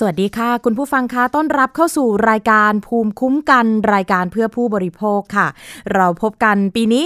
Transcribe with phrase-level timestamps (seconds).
[0.00, 5.46] สวัสดีค่ะ คุณผู้ฟังคะต้อนรับเข้าสู่รายการภูมิคุ้มกันรายการเพื่อผู้บริโภคค่ะ
[5.94, 7.04] เราพบกันปีนี้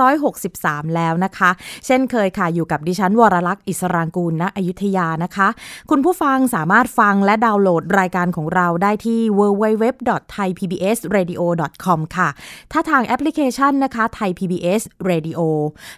[0.00, 1.50] 2563 แล้วนะคะ
[1.86, 5.48] เช่นเคยค่ะอยู่กับดิฉันวรลักษ์อิสรางกูลณอยุธยานะคะ
[5.90, 12.28] คุณผู้ฟังสามารถฟังและดาวน์โหลดรายการของเราได้ที่ www.thaipbsradio.com ค่ะ
[12.72, 15.40] ถ้าทางแอปพลิเคชันนะคะ Thai PBS Radio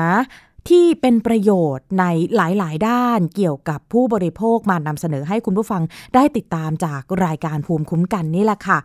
[0.70, 5.82] ที่เป็นประโยชน์ในหลาย ๆ ด้านเกี่ยวกับผู้บริโภคมานำเสนอให้คุณผู้ฟัง
[6.16, 8.80] ได้ติดตามจากรายการภูมิคุ้มกันนี่แหละค่ะ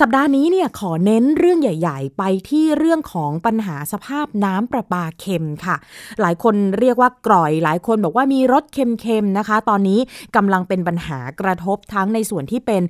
[0.00, 5.76] สัปดาห์นี้เนี่ยขอเน้นเรื่องใหญ่ ๆ ไปที่เรื่องของปัญหาสภาพน้ำประปาเค็มค่ะ
[6.20, 10.00] หลายคนเรียกว่ากร่อย หลายคนบอกว่ามีรสเค็มๆนะคะ ตอนนี้
[10.36, 12.82] กำลังเป็นปัญหากระทบทั้งในส่วนที่เป็น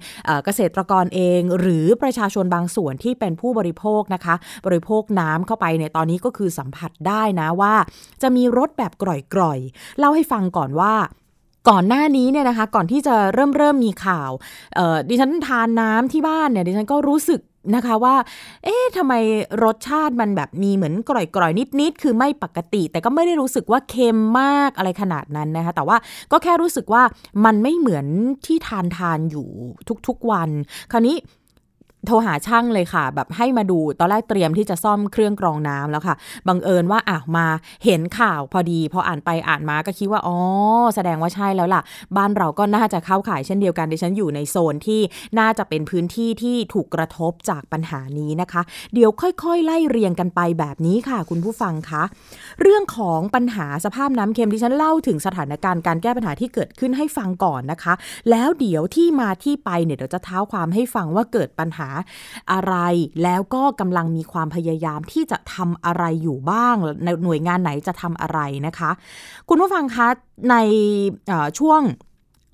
[0.44, 4.34] เกษตรกรเอง หรือประชาชนบางส่วนที่เป็นผู้บริโภคนะคะ
[4.66, 7.74] บริโภคน้ำเข้าไปในตอนนี้ก็คือสัมผัสได้นะว่า
[8.22, 9.04] จะมีรสแบบก
[9.40, 10.94] ร่อยๆเล่าให้ฟังก่อนว่า
[11.68, 14.30] ก่อนหน้านี้เนี่ยนะคะ ก่อนที่จะเริ่มเริ่มมีข่าว
[15.08, 17.40] ดิฉันทานน้ำที่บ้านเนี่ยดิฉันก็รู้สึก
[17.74, 18.16] นะคะว่า
[18.64, 19.14] เอ๊ะทำไม
[19.64, 25.96] รสชาติมันแบบมีเหมือนกร่อยๆ นิดๆ คือไม่ปกติ แต่ก็ไม่ได้รู้สึกว่าเค็มมากอะไรขนาดนั้นนะคะ แต่ว่า
[26.32, 27.02] ก็แค่รู้สึกว่า
[27.44, 28.06] มันไม่เหมือน
[28.46, 29.48] ที่ทานทานอยู่
[30.08, 30.50] ทุกๆวัน
[30.92, 31.16] คราวนี้
[32.06, 36.16] โทรหาช่างเลยค่ะ แบบให้มาดูตอนแรกเตรียมที่จะซ่อมเครื่องกรองน้ำแล้วค่ะ
[36.48, 37.46] บังเอิญว่าอะมา
[37.84, 40.36] เห็นข่าวพอดีพออ่านไปอ่านมาก็คิดว่าอ๋อ
[40.94, 41.82] แสดงว่าใช่แล้วล่ะ
[42.16, 45.00] บ้านเราก็น่าจะเข้าข่ายเช่นเดียวกันดิฉันอยู่ในโซนที่
[45.38, 48.62] น่าจะเป็นพื้นที่ที่ถูกกระทบจากปัญหานี้นะคะ
[48.94, 52.02] เดี๋ยวค่อยๆ ไล่เรียงกันไปแบบนี้ค่ะ คุณผู้ฟังคะ
[52.62, 57.94] เรื่องของปัญหาสภาพน้ำเค็มที่ฉันเล่าถึงสถานการณ์การแก้ปัญหาที่เกิดขึ้นให้ฟังก่อนนะคะ
[58.30, 61.88] แล้วเดี๋ยวที่มาที่ไปเนี่ยเดี๋ยวจะเท้าความให้ฟังว่าเกิดปัญหา
[62.52, 62.74] อะไร
[63.22, 68.90] แล้วก็กำลังมีความพยายามที่จะทำอะไรอยู่บ้างในหน่วยงานไหนจะทำอะไรนะคะ
[69.48, 70.08] คุณผู้ฟังคะ
[70.50, 70.56] ใน
[71.58, 71.82] ช่วง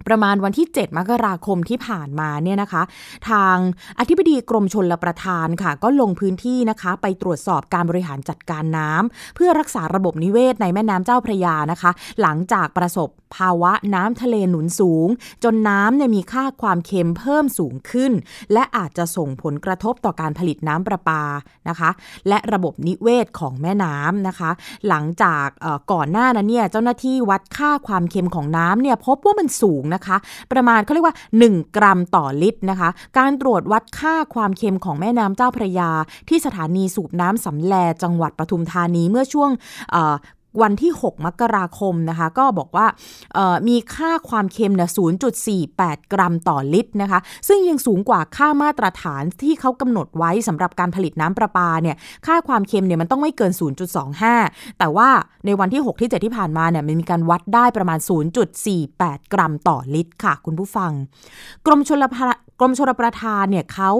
[0.06, 2.82] ประมาณวันที่ 7 มกราคมที่ผ่านมาเนี่ยนะคะ
[3.30, 3.56] ทาง
[3.98, 11.90] อธิบดีกรมชนลประทานค่ะ ก็ลงพื้นที่นะคะ ไปตรวจสอบการบริหารจัดการน้ำเพื่อรักษาระบบนิเวศในแม่น้ำเจ้าพระยานะคะ
[12.20, 15.08] หลังจากประสบภาวะน้ำทะเลหนุนสูง
[15.44, 18.12] จนน้ำเนี่ยมีค่าความเค็มเพิ่มสูงขึ้น
[18.52, 21.22] และอาจจะส่งผลกระทบต่อการผลิตน้ำประปา
[21.68, 21.90] นะคะ
[22.28, 24.50] และระบบนิเวศของแม่น้ำนะคะ
[24.88, 25.46] หลังจาก
[25.92, 30.16] ก่อนหน้านั้นเนี่ยเจ้าหน้าที่วัดค่าความเค็มของน้ำเนี่ยพบว่ามันสูงนะคะ
[30.52, 35.90] ประมาณเขาเรียกว่า 1 กรัมต่อลิตรนะคะ การตรวจวัดค่าความเค็มของแม่น้ำเจ้าพระยา
[36.28, 39.50] ที่สถานีสูบน้ำสำแลจังหวัดปทุมธานีเมื่อช่วง
[40.62, 42.86] วันที่ 6 มกราคมนะคะ ก็บอกว่า
[43.68, 44.90] มีค่าความเค็มเนี่ย
[45.50, 51.96] 0.48 กรัมต่อลิตรนะคะ ซึ่งยังสูงกว่าค่ามาตรฐานที่เขากำหนดไว้สำหรับการผลิตน้ำประปาเนี่ย
[52.26, 53.52] ค่าความเค็มเนี่ยมันต้องไม่เกิน
[54.14, 55.08] 0.25 แต่ว่า
[55.46, 57.98] ในวันที่ 6 ที่ 7 ที่ผ่านมาเนี่ยมันมีการวัดได้ประมาณ
[58.66, 60.90] 0.48 กรัมต่อลิตรค่ะ คุณผู้ฟัง
[61.66, 62.04] กรมชล
[62.60, 63.90] กรมชลประทานเนี่ยเขา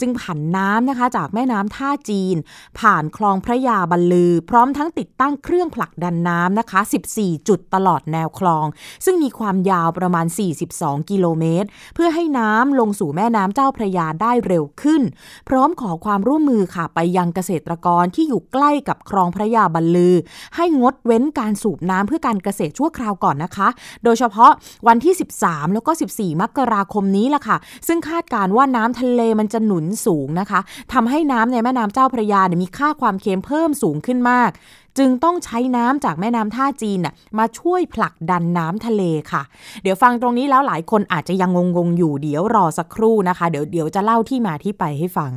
[0.00, 2.36] จึงผันน้ำนะคะจากแม่น้ำท่าจีน
[2.78, 6.80] ผ่านคลองพระยาบรรลือ พร้อมทั้งติดตั้งเครื่องผลักดันน้ำนะคะ
[7.14, 8.66] 14 จุดตลอดแนวคลอง
[9.04, 10.26] ซึ่งมีความยาวประมาณ
[10.68, 15.02] 42 กิโลเมตร เพื่อให้น้ำลงสู่แม่น้ำเจ้าพระยาได้เร็วขึ้น
[15.48, 20.14] พร้อมขอความร่วมมือค่ะไปยังเกษตรกรที่อยู่ใกล้กับคลองพระยาบรรลือ
[20.56, 23.68] ให้งดเว้นการสูบน้ำเพื่อการเกษตรชั่วคราวก่อนนะคะ
[24.04, 24.50] โดยเฉพาะ
[24.88, 27.56] วันที่ 13 แล้วก็ 14 มกราคมนี้ล่ะค่ะ
[27.92, 30.60] ซึ่งคาดการว่าน้ำทะเลมันจะหนุนสูงนะคะ
[30.92, 34.50] ทำให้น้ำในแม่น้ำเจ้าพระยาเนี่ยมีค่าความเค็มเพิ่มสูงขึ้นมาก
[34.98, 39.02] จึงต้องใช้น้ำจากแม่น้ำท่าจีนน่ะมาช่วยผลักดันน้ำทะเล
[39.32, 39.42] ค่ะ
[39.82, 45.32] เดี๋ยวฟังตรงนี้แล้วหลายคนอาจจะยังงงๆอยู่เดี๋ยวรอสักครู่นะคะ เดี๋ยวเดี๋ยวจะเล่าที่มาที่ไปให้ฟัง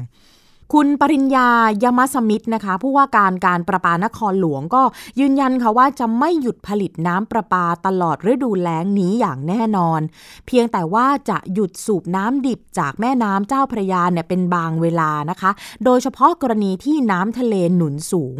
[0.77, 1.49] คุณปริญญา
[1.83, 4.83] ยามาสมิธนะคะ ผู้ว่าการการประปานครหลวงก็
[5.19, 10.01] ยืนยันค่ะว่าจะไม่หยุดผลิตน้ำประปาตลอดฤดูแล้งนี้อย่างแน่นอน
[10.47, 15.51] เพียงแต่ว่าจะหยุดสูบน้ำดิบจากแม่น้ำเจ้าพระยาเนี่ยเป็นบางเวลานะคะ
[15.85, 18.37] โดยเฉพาะกรณีที่น้ำทะเลหนุนสูง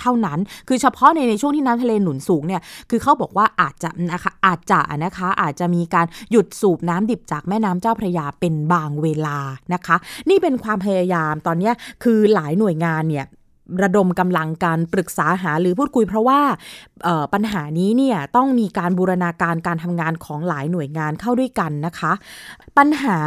[0.00, 0.38] เท่านั้น
[0.68, 9.38] คือเฉพาะในในช่วงที่น้ำทะเลหนุนสูงเนี่ย คือเขาบอกว่าอาจจะนะคะ อาจจะนะคะ อาจจะมีการหยุดสูบน้ำดิบจากแม่น้ำเจ้าพระยาเป็นบางเวลา
[9.74, 9.96] นะคะ
[10.30, 11.70] นี่เป็นความพยายามตอนนี้
[12.02, 13.26] คือหลายหน่วยงานเนี่ย
[13.82, 16.40] ระดมกำลังการปรึกษาหาหรือพูดคุยเพราะว่า
[17.32, 22.12] ปัญหานี้เนี่ยต้องมีการบูรณาการการทำงานของหลายหน่วยงานเข้าด้วยกันนะคะ
[22.78, 23.18] ปัญหา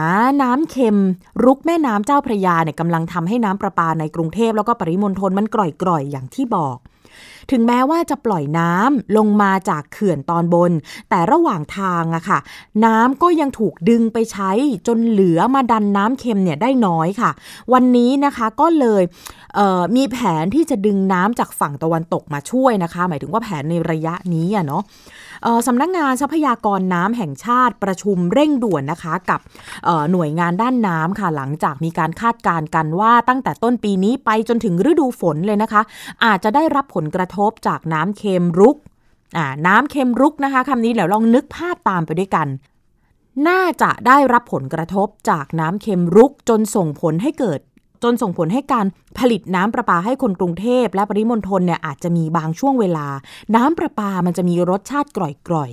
[0.41, 0.97] น้ำเค็ม
[1.43, 6.77] รุกแม่น้ำเจ้าพระยาเนี่ยกำลังทำให้น้ำประปาในกรุงเทพแล้วก็ปริมณฑลมันกร่อยๆอย่างที่บอก
[7.51, 10.71] ถึงแม้ว่าจะปล่อยน้ำลงมาจากเขื่อนตอนบน
[11.09, 12.39] แต่ระหว่างทางอะค่ะ
[12.85, 14.51] น้ำก็ยังถูกดึงไปใช้
[14.87, 17.31] จนเหลือมาดันน้ำเค็มเนี่ยได้น้อยค่ะ
[17.73, 19.03] วันนี้นะคะก็เลย
[19.55, 24.83] เมีแผนที่จะดึงน้ำจากฝั่งตะวันตกมาช่วยนะคะ หมายถึงว่าแผนในระยะนี้อะเนาะ
[25.67, 29.39] สำนักงงานทรัพยากรน้ำแห่งชาติประชุมเร่งด่วนนะคะกับ
[30.11, 35.81] หน่วยงานด้านน้ำค่ะหลังจากมีการคาดการณ์กันว่าตั้งแต่ต้นปีนี้ไปจนถึงฤดูฝนเลยนะคะ
[36.25, 38.77] อาจจะได้รับผลกระททบจากน้ำเค็มรุก
[39.67, 42.47] น้ำเค็มรุกนะคะคำนี้เดี๋ยวลองนึกภาพตามไปด้วยกัน
[43.47, 47.59] น่าจะได้รับผลกระทบจากน้ำเค็มรุกจนส่งผลให้เกิด
[48.03, 48.85] จนส่งผลให้การ
[49.17, 53.07] ผลิตน้ำประปาให้คนกรุงเทพ และปริมณฑลเนี่ยอาจจะมีบางช่วงเวลา
[53.55, 55.19] น้ำประปามันจะมีรสชาติก
[55.53, 55.71] ร่อย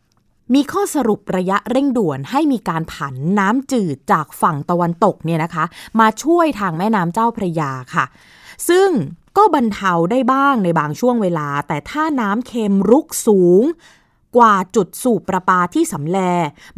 [0.00, 5.64] ๆ มีข้อสรุประยะเร่งด่วนให้มีการผันน้ำจืดจากฝั่งตะวันตกเนี่ยนะคะ
[6.00, 8.04] มาช่วยทางแม่น้ำเจ้าพระยาค่ะ
[8.68, 8.88] ซึ่ง
[9.36, 13.62] ก็บรรเทาได้บ้างในบางช่วงเวลา แต่ถ้าน้ำเค็มรุกสูง
[14.36, 16.18] กว่าจุดสูบประปาที่สำแล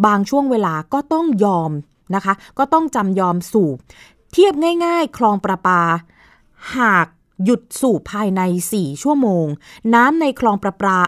[0.06, 1.70] บางช่วงเวลาก็ต้องยอม
[2.14, 3.76] นะคะ ก็ต้องจำยอมสูบ
[4.32, 4.54] เทียบ
[4.84, 5.80] ง่ายๆ คลองประปา
[6.76, 7.06] หาก
[7.44, 8.40] หยุดสูบภายใน
[8.72, 9.46] 4 ชั่วโมง
[9.94, 10.98] น้ำในคลองประปา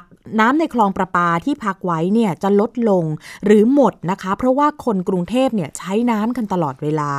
[0.40, 3.04] น้ำในคลองประปาที่พักไว้เนี่ยจะลดลง
[3.44, 7.12] หรือหมดนะคะ เพราะว่าคนกรุงเทพเนี่ยใช้น้ำกันตลอดเวลา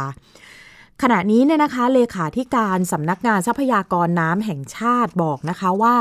[1.04, 5.96] ขณะนี้เนี่ยนะคะเลขาธิการสำนักงานทรัพยากรน้ำแห่งชาติบอกนะคะว่า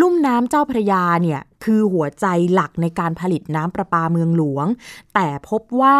[0.00, 4.66] ลุ่มน้ำเจ้าพระยาเนี่ยคือหัวใจหลักในการผลิตน้ำประปาเมืองหลวง
[5.14, 5.96] แต่พบว่า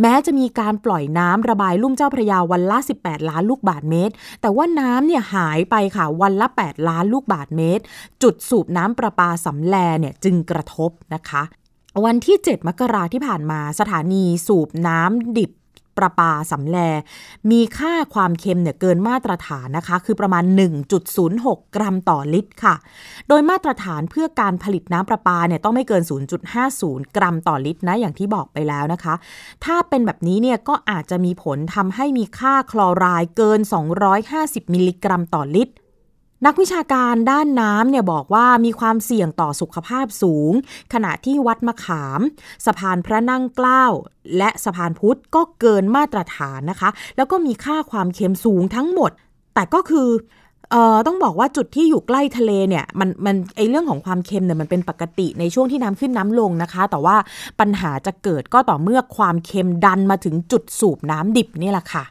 [0.00, 7.82] แม้จะมีการปล่อยน้ำระบายลุ่มเจ้าพระยาวันละ 18 ล้านลูกบาทเมตร แต่ว่าน้ำเนี่ยหายไปค่ะวันละ 8 ล้านลูกบาทเมตร
[8.22, 11.42] จุดสูบน้ำประปาสำแลเนี่ยจึงกระทบนะคะ
[12.04, 15.50] วันที่ 7 มกราที่ผ่านมาสถานีสูบน้ำดิบ
[15.98, 16.78] ประปาสำแล
[17.50, 20.44] มีค่าความเค็มเนี่ยเกินมาตรฐานนะคะ คือประมาณ
[21.10, 22.74] 1.06 กรัมต่อลิตรค่ะ
[23.28, 26.02] โดยมาตรฐานเพื่อการผลิตน้ำประปาเนี่ยต้องไม่เกิน
[26.58, 29.14] 0.50 กรัมต่อลิตรนะอย่างที่บอกไปแล้วนะคะ
[29.64, 33.60] ถ้าเป็นแบบนี้เนี่ยก็อาจจะมีผลทำให้มีค่าคลอไรด์เกิน
[34.16, 35.74] 250 มิลลิกรัมต่อลิตร
[36.46, 40.52] นักวิชาการด้านน้ำเนี่ยบอกว่ามีความเสี่ยงต่อสุขภาพสูง
[40.92, 42.20] ขณะที่วัดมะขาม
[42.66, 43.84] สะพานพระนั่งเกล้า
[44.38, 49.10] และสะพานพุทธก็เกินมาตรฐานนะคะ แล้วก็มีค่าความเค็มสูงทั้งหมด
[49.54, 50.08] แต่ก็คือ
[50.70, 57.16] เอ่อต้องบอกว่าจุดที่อยู่ใกล้ทะเลเนี่ยมันมันไอเรื่องของความเค็มเนี่ยมันเป็นปกติในช่วงที่น้ำขึ้นน้ำลงนะคะ แต่ว่า
[57.60, 62.04] ปัญหาจะเกิดก็ต่อเมื่อความเค็มดันมาถึงจุดสูบน้ำดิบนี่แหละค่ะ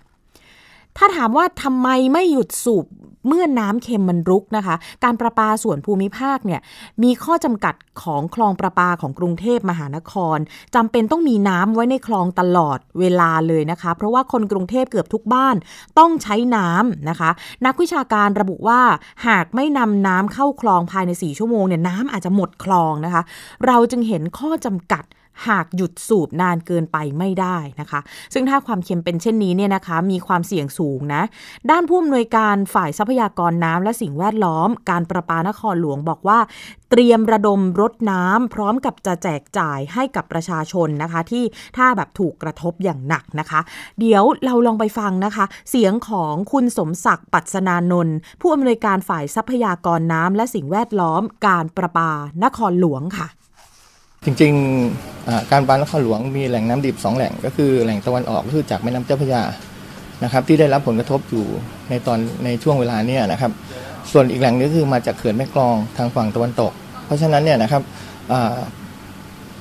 [0.98, 2.86] ถ้าถามว่าทำไมไม่หยุดสูบ
[3.28, 6.62] เมื่อน้ำเค็มมันรุกนะคะ การประปาส่วนภูมิภาคเนี่ย
[7.04, 10.38] มีข้อจำกัดของคลองประปาของกรุงเทพมหานคร
[10.76, 15.56] จำเป็นต้องมีน้ำไว้ในคลองตลอดเวลาเลยนะคะ เพราะว่าคนกรุงเทพเกือบทุกบ้าน
[16.00, 17.30] ต้องใช้น้ำนะคะ
[17.66, 18.82] นักวิชาการระบุว่า
[19.28, 23.22] หากไม่นำน้ำเข้าคลองภายใน 4 ชั่วโมงเนี่ยน้ำอาจจะหมดคลองนะคะ
[23.66, 25.04] เราจึงเห็นข้อจำกัด
[25.48, 28.00] หากหยุดสูบนานเกินไปไม่ได้นะคะ
[28.34, 31.22] ซึ่งถ้าความเค็มเป็นเช่นนี้เนี่ยนะคะ มีความเสี่ยงสูงนะ
[31.70, 36.40] ด้านผู้อำนวยการฝ่ายทรัพยากรน้ำและสิ่งแวดล้อม การประปานครหลวงบอกว่า
[36.92, 41.44] เตรียมระดมรถน้ำพร้อมกับจะแจกจ่ายให้กับประชาชนนะคะ ที่
[41.78, 43.60] ถ้าแบบถูกกระทบอย่างหนักนะคะ
[44.00, 52.12] เดี๋ยวเราลองไปฟังนะคะ เสียงของคุณสมศักดิ์ปัสนานนท์ผู้อำนวยการฝ่ายทรัพยากรน้ำและสิ่งแวดล้อม การประปา
[52.44, 53.28] นครหลวงค่ะ
[54.28, 59.44] จริงๆการปานครหลวงมีแหล่งน้ำดิบสองแหล่งก็คือแหล่งตะวันออกก็คือจากแม่น้ำเจ้าพระยา
[60.24, 61.46] นะครับ ที่ได้รับผลกระทบอยู่
[61.90, 63.52] ในตอนในช่วงเวลานี้นะครับ
[64.12, 66.72] ส่วนอีกแหล่งนึงคือมาจากเขื่อนแม่กลองทางฝั่งตะวันตก
[67.06, 67.82] เพราะฉะนั้นเนี่ยนะครับ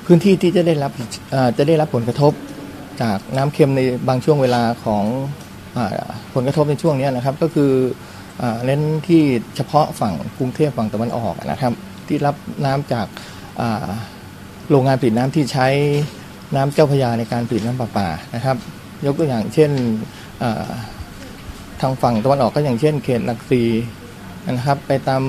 [0.05, 0.91] พื้นที่ที่จะได้รับ
[1.57, 2.33] จะได้รับผลกระทบ
[3.01, 5.03] จากน้ำเค็มในบางช่วงเวลาของ
[5.77, 5.79] อ
[6.33, 7.71] ผลกระทบในช่วงนี้นะครับ ก็คือ
[8.65, 9.21] เน้นที่
[9.55, 11.73] เฉพาะฝั่งกรุงเทพฝั่งตะวันออกนะครับ
[12.07, 13.07] ที่รับน้ำจาก
[14.69, 15.67] โรงงานผลิตน้ำที่ใช้
[16.55, 18.57] น้ำเจ้าพยาในการผลิตน้ำประปานะครับ
[19.05, 19.71] ยกตัวอย่างเช่น
[21.81, 23.63] ทางฝั่งตะวันออกก็อย่างเช่น เขตหลักซี
[24.47, 25.21] นะครับไปตาม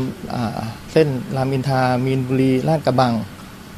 [0.92, 3.12] เส้นรามอินทามีนบุรีลาดกระบัง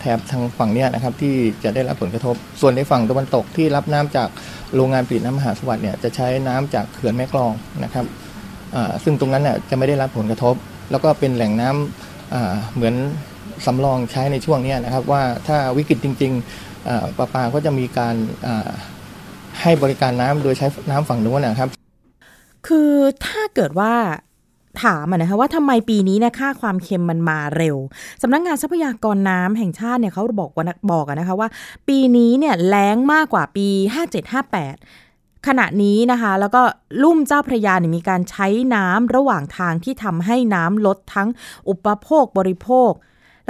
[0.01, 4.29] แถบทางฝั่งนี้นะครับที่จะได้รับผลกระทบ ส่วนในฝั่งตะวันตกที่รับน้ำจาก
[4.75, 7.53] โรงงานผลิตน้ำมหาสวัสดิ์เนี่ยจะใช้น้ำจากเขื่อนแม่กลอง
[7.85, 8.05] นะครับ
[9.05, 10.55] ซึ่งตรงนั้นเนี่ยจะไม่ได้รับผลกระทบ
[10.91, 12.95] แล้วก็เป็นแหล่งน้ำเหมือน
[13.67, 18.15] สำรองใช้ในช่วงนี้นะครับ ว่าถ้าวิกฤตจริงๆประปาก็จะมีการ
[19.61, 21.69] ให้บริการน้ำโดยใช้น้ำฝั่งนู้นนะครับ
[22.67, 22.93] คือ
[23.27, 23.95] ถ้าเกิดว่า
[24.83, 27.77] ถามนะคะว่าทำไมปีนี้เนี่ยค่าความเค็มมันมาเร็ว
[28.23, 31.49] สำนักงงานทรัพยากรน้ำแห่งชาติเนี่ยเขาบอกว่าบอกนะคะว่า
[31.89, 33.67] ปีนี้เนี่ยแล้งมากกว่าปี
[34.57, 36.63] 5758 ขณะนี้นะคะ แล้วก็
[37.03, 41.29] ลุ่มเจ้าพระยาเนี่ยมีการใช้น้ำระหว่างทางที่ทำให้น้ำลดทั้ง
[41.69, 42.91] อุปโภคบริโภค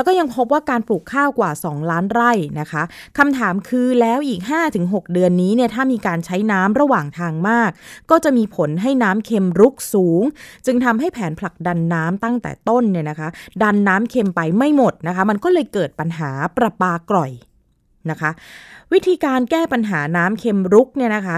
[0.01, 2.83] แล้วก็ยังพบว่าการปลูกข้าวกว่า 2 ล้านไร่นะคะ
[3.19, 4.41] คำถามคือแล้วอีก
[4.77, 7.71] 5-6 เดือนนี้เนี่ยถ้ามีการใช้น้ำระหว่างทางมาก
[8.11, 10.23] ก็จะมีผลให้น้ำเค็มรุกสูง
[10.67, 13.29] จึงทำให้แผนผลักดันน้ำตั้งแต่ต้นเนี่ยนะคะ
[13.63, 17.33] ดันน้ำเค็มไปไม่หมดนะคะ มันก็เลยเกิดปัญหาประปากร่อย
[18.11, 18.31] นะคะ
[18.93, 21.37] วิธีการแก้ปัญหาน้ำเค็มรุกเนี่ยนะคะ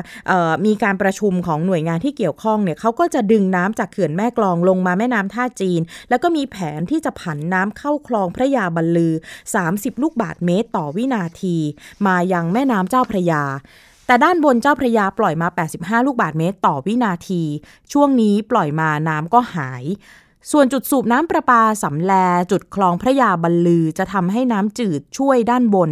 [0.66, 9.14] มีการประชุมของหน่วยงานที่เกี่ยวข้องเนี่ยเขาก็จะดึงน้ำจากเขื่อนแม่กลองลงมาแม่น้ำท่าจีน แล้วก็มีแผนที่จะผันน้ำเข้าคลองพระยาบรรลือ
[9.58, 11.56] 30 ลูกบาทเมตรต่อวินาที
[12.06, 13.44] มายังแม่น้ำเจ้าพระยา
[14.06, 17.42] แต่ด้านบนเจ้าพระยาปล่อยมา 85 ลูกบาทเมตรต่อวินาที
[17.92, 19.84] ช่วงนี้ปล่อยมาน้ำก็หาย
[20.50, 22.12] ส่วนจุดสูบน้ำประปาสำแล
[22.50, 25.90] จุดคลองพระยาบรรลือจะทำให้น้ำจืดช่วยด้านบน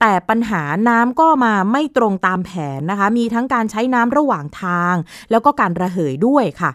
[0.00, 4.94] แต่ปัญหาน้ำก็มาไม่ตรงตามแผนนะคะ มีทั้งการใช้น้ำระหว่างทาง
[5.30, 6.70] แล้วก็การระเหยด้วยค่ะ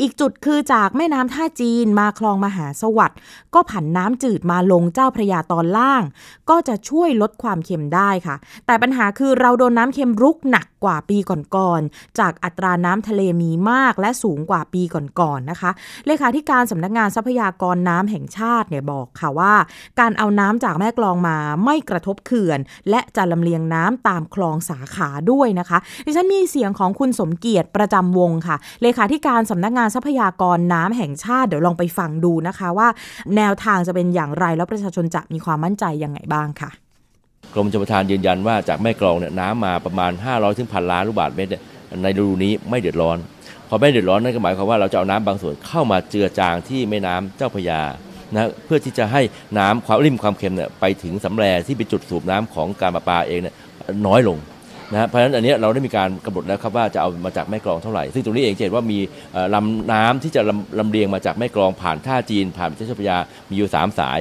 [0.00, 3.18] อีกจุดคือจากแม่น้ำท่าจีนมาคลองมหาสวัสดิ์
[3.54, 6.02] ก็ผันน้ำจืดมาลงเจ้าพระยาตอนล่าง
[6.50, 8.36] ก็จะช่วยลดความเค็มได้ค่ะ
[8.66, 11.18] แต่ปัญหาคือเราโดนน้ำเค็มรุกหนักกว่าปี
[11.56, 14.82] ก่อนๆจากอัตราน้ำทะเลมีมากและสูงกว่าปี
[15.20, 15.70] ก่อนๆนะคะ
[16.06, 19.54] เลขาธิการสำนักงานทรัพยากรน้ำแห่งชาติเนี่ยบอกค่ะว่า
[20.00, 22.60] การเอาน้ำจากแม่กลองมาไม่กระทบเขื่อน
[22.90, 32.88] และจะลำเลียงน้ำตามคลองสาขาด้วยนะคะดิฉันมีเสียงของคุณสมเกียรติประจำวงค่ะ เลขาธิการสำนักงานทรัพยากรน้ำแห่งชาติเดี๋ยวลองไปฟังดูนะคะว่า
[33.36, 36.70] แนวทางจะเป็นอย่างไรแล้วประชาชนจะมีความมั่นใจยังไงบ้างค่ะ
[37.54, 41.50] กรมชลประทานยืนยันว่าจากแม่กลองเนี่ยน้ำมาประมาณ 500ถึงพันล้านลูกบาศก์เมตร
[42.02, 43.18] ในฤดูนี้ไม่เดือดร้อน
[43.68, 47.80] พอไม่เดือดร้อนนั่นก็หมายความว่าเราจะเอาน้ำบางส่วนเข้ามาเจือจางที่แม่น้ำเจ้าพยา
[48.34, 49.22] นะเพื่อที่จะให้
[49.58, 53.54] น้ำความริมความเค็มเนี่ยไปถึงสำแรที่เป็นจุดสูบน้ำของการประปาเองเนี่ย
[54.06, 54.38] น้อยลง
[54.92, 58.98] นะเพราะฉะนั้นอันนี้เราได้มีการกำหนดแล้วครับว่าจะเอามาจากแม่กลองเท่าไหร่ ซึ่งตรงนี้เองเห็นว่ามี
[59.54, 63.16] ลำน้ำที่จะลำลำเลียงมาจากแม่กลองผ่านท่าจีน ผ่านประเทศชพยา
[63.48, 64.20] มีอยู่ 3 สาย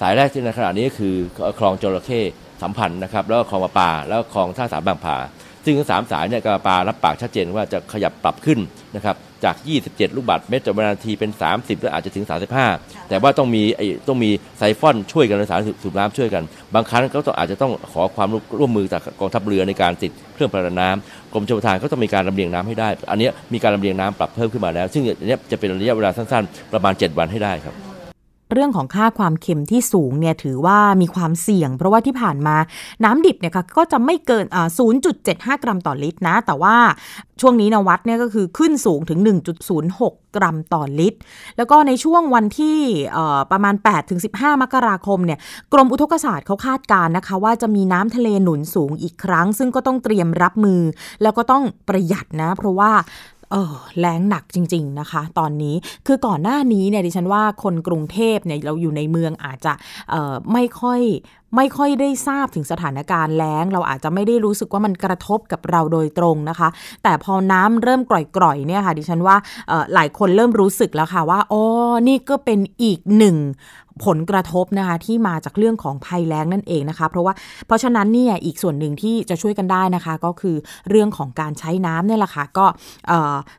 [0.00, 1.14] สายแรกที่ในขณะนี้คือ
[1.58, 2.20] คลองจระเข้
[2.62, 5.16] สัมพันธ์นะครับแล้วก็คลองปลาปาแล้วก็คลองท่าสามบางผา
[5.64, 8.58] ซึ่งทั้งสามสายเนี่ยกระปารับปากชัดเจนว่าจะขยับปรับขึ้น
[8.96, 9.56] นะครับจาก
[9.86, 12.24] 27 ลูกบาศก์เมตรต่อวินาทีเป็น 30 และอาจจะถึง
[12.66, 16.42] 35 แต่ว่าต้องมีไอ้ต้องมีไซฟอนช่วยกันในสารสูบน้ำช่วยกัน
[16.74, 18.28] บางครั้งก็ต้องอาจจะต้องขอความ
[18.58, 27.93] ร่วมมือจากกองทัพเรือในการติดเครื่องผลักน้ำกรมชลประทานก็ต้องมีการลำเลียงน้ำให้ได้ อันนี้มีการลำเลียงน้ำปรับเพิ่มขึ้นมาแล้ว ซึ่งอันนี้จะเป็นระยะเวลาสั้นๆ ประมาณ 7 วันให้ได้ครับ
[28.54, 32.56] เรื่องของค่าความเค็มที่สูงเนี่ยถือว่ามีความเสี่ยง เพราะว่าที่ผ่านมา
[33.04, 34.68] น้ำดิบเนี่ยค่ะก็จะไม่เกินอ่า
[35.14, 36.76] 0.75 กรัมต่อลิตรนะ แต่ว่า
[37.40, 39.20] ช่วงนี้นวัดเนี่ยก็คือขึ้นสูงถึง
[39.78, 41.18] 1.06 กรัมต่อลิตร
[41.56, 42.78] แล้วก็ในช่วงวันที่
[43.52, 43.74] ประมาณ
[44.18, 45.38] 8-15 มกราคมเนี่ย
[45.72, 50.80] กรมอุทกศาสตร์เขาคาดการนะคะ ว่าจะมีน้ำทะเลหนุนสูงอีกครั้ง ซึ่งก็ต้องเตรียมรับมือ
[51.22, 52.90] แล้วก็ต้องประหยัดนะ เพราะว่า
[53.50, 55.74] เออแรงหนักจริง ๆนะคะ ตอนนี้
[56.06, 59.72] คือก่อนหน้านี้เนี่ยดิฉันว่าคนกรุงเทพเนี่ยเราอยู่ในเมืองอาจจะ
[60.52, 61.00] ไม่ค่อย
[61.56, 66.68] ไม่ค่อยได้ทราบถึงสถานการณ์แล้ง เราอาจจะไม่ได้รู้สึกว่ามันกระทบกับเราโดยตรงนะคะ
[67.02, 69.36] แต่พอน้ำเริ่มกร่อยๆเนี่ยค่ะ ดิฉันว่า
[69.94, 71.62] หลายคนเริ่มรู้สึกแล้วค่ะว่าอ๋อ
[72.08, 73.36] นี่ก็เป็นอีกหนึ่ง
[74.04, 77.34] ผลกระทบนะคะที่มาจากเรื่องของภัยแล้งนั่นเองนะคะ เพราะว่า
[77.66, 80.56] เพราะฉะนั้นเนี่ยอีกส่วนหนึ่งที่จะช่วยกันได้นะคะ ก็คือ
[80.90, 82.66] เรื่องของการใช้น้ำเนี่ยแหละค่ะก็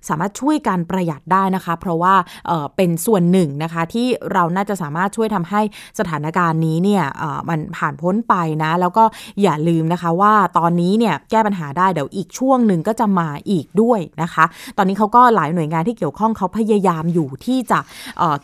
[0.10, 2.14] สามารถช่วยการประหยัดได้นะคะ เพราะว่า
[2.76, 5.62] เป็นส่วนหนึ่งนะคะที่เราน่าจะสามารถช่วยทำให้
[6.00, 7.04] สถานการณ์นี้เนี่ย
[7.50, 9.04] มันผ่านพ้นไปนะ แล้วก็
[9.42, 14.46] อย่าลืมนะคะว่าตอนนี้เนี่ยแก้ปัญหาได้เดี๋ยวอีกช่วงหนึ่งก็จะมาอีกด้วยนะคะ
[14.78, 17.80] ตอนนี้เขาก็หลายหน่วยงานที่เกี่ยวข้องเขาพยายามอยู่ที่จะ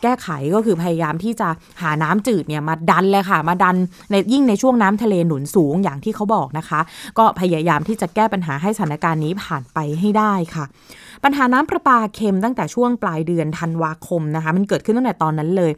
[0.02, 1.48] แก้ไขก็คือพยายามที่จะ
[1.81, 3.76] หหาน้ำจืดเนี่ยมาดันเลยค่ะ มาดัน
[4.10, 6.80] ในยิ่งในช่วงน้ำทะเลหนุนสูงอย่างที่เขาบอกนะคะ
[7.18, 10.64] ก็พยายามที่จะแก้ปัญหาให้สถานการณ์นี้ผ่านไปให้ได้ค่ะ
[11.24, 15.72] ปัญหาน้ำประปาเค็มตั้งแต่ช่วงปลายเดือนธันวาคมนะคะ มันเกิดขึ้นตั้งแต่ตอนนั้นเลย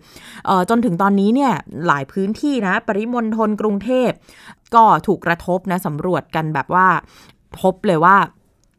[0.47, 1.53] เจนถึงตอนนี้เนี่ย
[1.87, 4.11] หลายพื้นที่นะ ปริมณฑลกรุงเทพ
[4.75, 6.87] ก็ถูกกระทบนะสำรวจกันแบบว่า
[7.61, 8.17] พบเลยว่า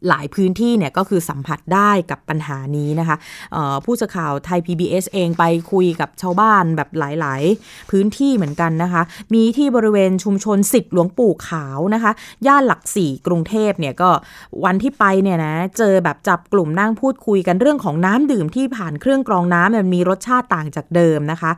[0.09, 3.17] หลายพื้นที่เนี่ยก็คือสัมผัสได้กับปัญหานี้นะคะ
[3.85, 9.01] ผู้สื่อข่าวไทย PBS เองไปคุยกับชาวบ้านแบบหลาย ๆ พื้นที่เหมือนกันนะคะ
[9.33, 12.11] มีที่บริเวณชุมชนสิทธิ์หลวงปู่ขาวนะคะ
[12.47, 14.09] ย่านหลักสี่กรุงเทพเนี่ยก็
[14.65, 21.51] วันที่ไปเนี่ยนะเจอแบบจับกลุ่มนั่งพูดคุยกันเรื่องของน้ำดื่มที่ผ่านเครื่องกรองน้ำมันมีรสชาติต่างจากเดิมนะคะ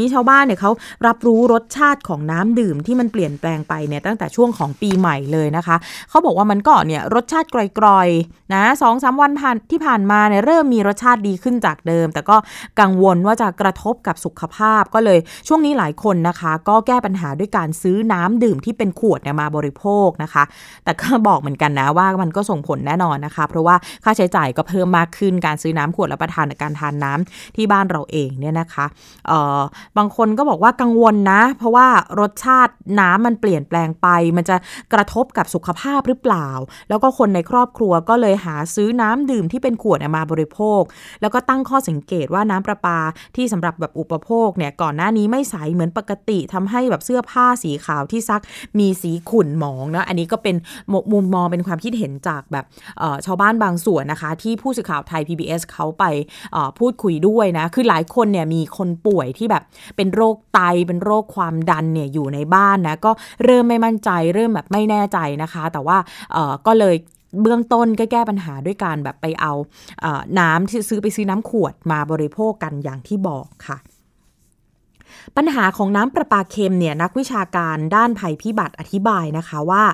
[0.00, 0.70] มีชาวบ้านเนี่ยเขา
[1.06, 5.76] รับรู้รสชาติของน้ำดื่มที่มันเปลี่ยนแปลงไปเนี่ยตั้งแต่ช่วงของปีใหม่เลยนะคะ
[6.10, 8.08] เขาบอกว่ามันก็เนี่ยรสชาติไกลกร่อย
[8.54, 12.36] นะสองสามวันผ่านที่ผ่านมาเนี่ยเริ่มมีรสชาติดีขึ้นจากเดิม แต่ก็
[12.80, 15.18] กังวลว่าจะกระทบกับสุขภาพก็เลย
[15.48, 20.44] ช่วงนี้หลายคนนะคะ ก็แก้ปัญหาด้วยการซื้อน้ำดื่มที่เป็นขวดเนี่ยมาบริโภคนะคะ
[20.84, 28.86] แต่ก็บอกเหมือนกันนะว่ามันก็ส่งผลแน่นอนนะคะ เพราะว่าค่าใช้จ่ายก็เพิ่มมากขึ้นการซื้อน้ำขวดและประทานการทานน้ำที่บ้านเราเองเนี่ยนะคะ
[29.26, 29.60] เอ่อ
[29.98, 31.86] บางคนก็บอกว่ากังวลนะ เพราะว่า
[32.20, 34.56] รสชาติน้ำมันเปลี่ยนแปลงไป มันจะ
[34.92, 36.48] กระทบกับสุขภาพหรือเปล่า
[36.88, 40.82] แล้วก็คนในครอบครัวก็เลยหาซื้อน้ำดื่มที่เป็นขวดมาบริโภค
[41.20, 42.98] แล้วก็ตั้งข้อสังเกตว่าน้ำประปา
[43.36, 48.42] ที่สำหรับแบบอุปโภคเนี่ยก่อนหน้านี้ไม่ใสเหมือนปกติทำให้แบบเสื้อผ้าสีขาวที่ซัก
[48.78, 50.56] มีสีขุ่นหมองนะอันนี้ก็เป็น
[51.12, 52.64] มุมมองเป็นความคิดเห็นจากแบบ
[53.26, 56.04] ชาวบ้านบางส่วนนะคะ ที่ผู้สื่อข่าวไทย PBS เขาไป
[56.78, 59.62] พูดคุยด้วยนะคือหลายคนเนี่ยมีคนป่วยที่แบบ
[59.96, 63.10] เป็นโรคไตเป็นโรคความดันเนี่ยอยู่ในบ้านนะก็
[63.44, 65.98] เริ่มไม่มั่นใจเริ่มแบบไม่แน่ใจนะคะ แต่ว่า
[66.66, 66.96] ก็เลย
[67.42, 69.52] เบื้องต้นก็แก้ปัญหาด้วยการแบบไปเอา
[70.00, 70.06] เอ
[70.38, 73.78] น้ำที่ซื้อไปซื้อน้ำขวดมาบริโภคกันอย่างที่บอกค่ะ
[75.36, 79.84] ปัญหาของน้ำประปาเค็มเนี่ยนักวิชาการด้านภัยพิบัติอธิบายนะคะว่า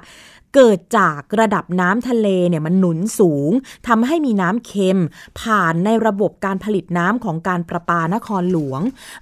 [0.55, 3.51] เกิดจากระดับน้ำทะเลเนี่ยมันหนุนสูง
[3.89, 5.01] ทำให้มีน้ำเค็ม
[5.41, 8.81] ผ่านในระบบการผลิตน้ำของการประปานครหลวง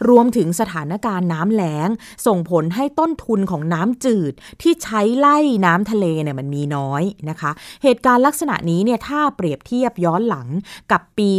[0.08, 1.88] รวมถึงสถานการณ์น้ำแล้ง
[2.26, 7.50] ส่งผลให้ต้นทุนของน้ำจืดที่ใช้ไล่น้ำทะเลเนี่ยมันมีน้อยนะคะ
[7.82, 10.48] เหตุการณ์ลักษณะนี้เนี่ยถ้าเปรียบเทียบย้อนหลัง
[10.92, 11.30] กับปี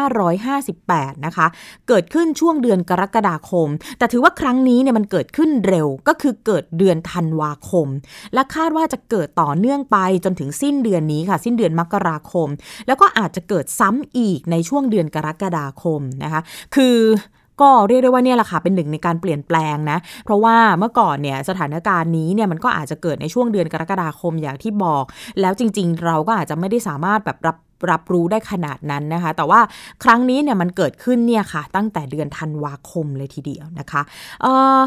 [0.00, 1.46] 2558 นะคะ
[1.88, 7.88] เกิดขึ้นช่วงเดือนกรกฎาคม แต่ถือว่าครั้งนี้เนี่ยมันเกิดขึ้นเร็วก็คือเกิดเดือนธันวาคม
[8.34, 12.48] และคาดว่าจะเกิดต่อเนื่องไปจนถึงสิ้นเดือนนี้ค่ะ สิ้นเดือนมกราคม
[12.86, 16.40] แล้วก็อาจจะเกิดซ้ำอีกในช่วงเดือนกรกฎาคมนะคะ
[16.74, 16.96] คือ
[17.60, 25.04] ก็เรียกได้ว่าเนี่ยแหละค่ะเป็นหนึ่งในการเปลี่ยนแปลงนะ เพราะว่าเมื่อก่อนเนี่ยสถานการณ์นี้เนี่ยมันก็อาจจะเกิดในช่วงเดือนกรกฎาคมอย่างที่บอก
[25.40, 27.56] แล้วจริง ๆ เราก็อาจจะไม่ได้สามารถแบบรับ
[27.90, 29.60] รับรู้ได้ขนาดนั้นนะคะ แต่ว่า
[30.04, 34.02] ครั้งนี้เนี่ยมันเกิดขึ้นเนี่ยค่ะ ตั้งแต่เดือนธันวาคมเลยทีเดียวนะคะ
[34.42, 34.80] เอ่อ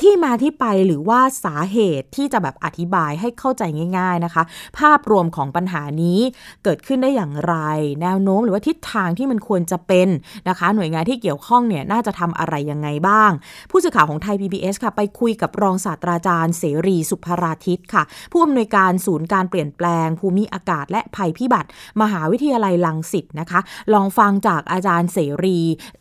[0.00, 3.62] ที่มาที่ไปหรือว่าสาเหตุที่จะแบบอธิบายให้เข้าใจ
[3.98, 4.42] ง่าย ๆนะคะ
[4.78, 6.20] ภาพรวมของปัญหานี้
[6.64, 7.54] เกิดขึ้นได้อย่างไร
[8.02, 10.08] แนวโน้มหรือว่าทิศทางที่มันควรจะเป็น
[10.48, 13.30] นะคะ หน่วยงานที่เกี่ยวข้องเนี่ยน่าจะทำอะไรยังไงบ้าง
[13.70, 18.02] ผู้สื่อข่าวของไทย PBS ค่ะ ไปคุยกับรองศาสตราจารย์เสรีสุภราทิตค่ะ
[18.32, 21.68] ผู้อำนวยการศูนย์การเปลี่ยนแปลง ภูมิอากาศและภัยพิบัติ
[22.02, 23.60] มหาวิทยาลัยลังสิตนะคะ
[23.92, 25.58] ลองฟังจากอาจารย์เสรี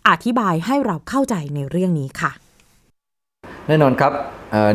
[0.08, 2.34] อธิบายให้เราเข้าใจในเรื่องนี้ค่ะ
[3.72, 4.14] แน่นอนครับ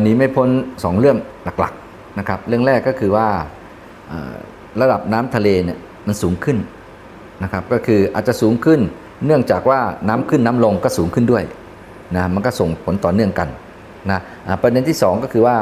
[0.01, 1.17] หนีไม่พ้น 2 เรื่อง
[1.59, 3.27] หลักๆนะครับเรื่องแรกก็คือว่า
[4.81, 6.57] ระดับน้ำทะเลเนี่ยมันสูงขึ้น
[7.43, 8.79] นะครับก็คืออาจจะสูงขึ้น
[9.25, 9.79] เนื่องจากว่า
[10.09, 11.43] น้ำขึ้นน้ำลงก็สูงขึ้นด้วย
[12.15, 13.49] นะมันก็ส่งผลต่อเนื่องกัน
[14.09, 14.19] นะ
[14.61, 15.57] ประเด็นที่ 2 ก็คือว่า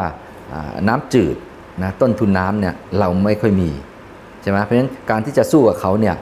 [0.87, 1.35] น้ำจืด
[1.83, 3.69] นะต้นทุนน้ำเนี่ยเราไม่ค่อยมี
[4.41, 6.15] ใช่ไหมเพราะฉะนั้นการที่จะสู้กับเขาเนี่ย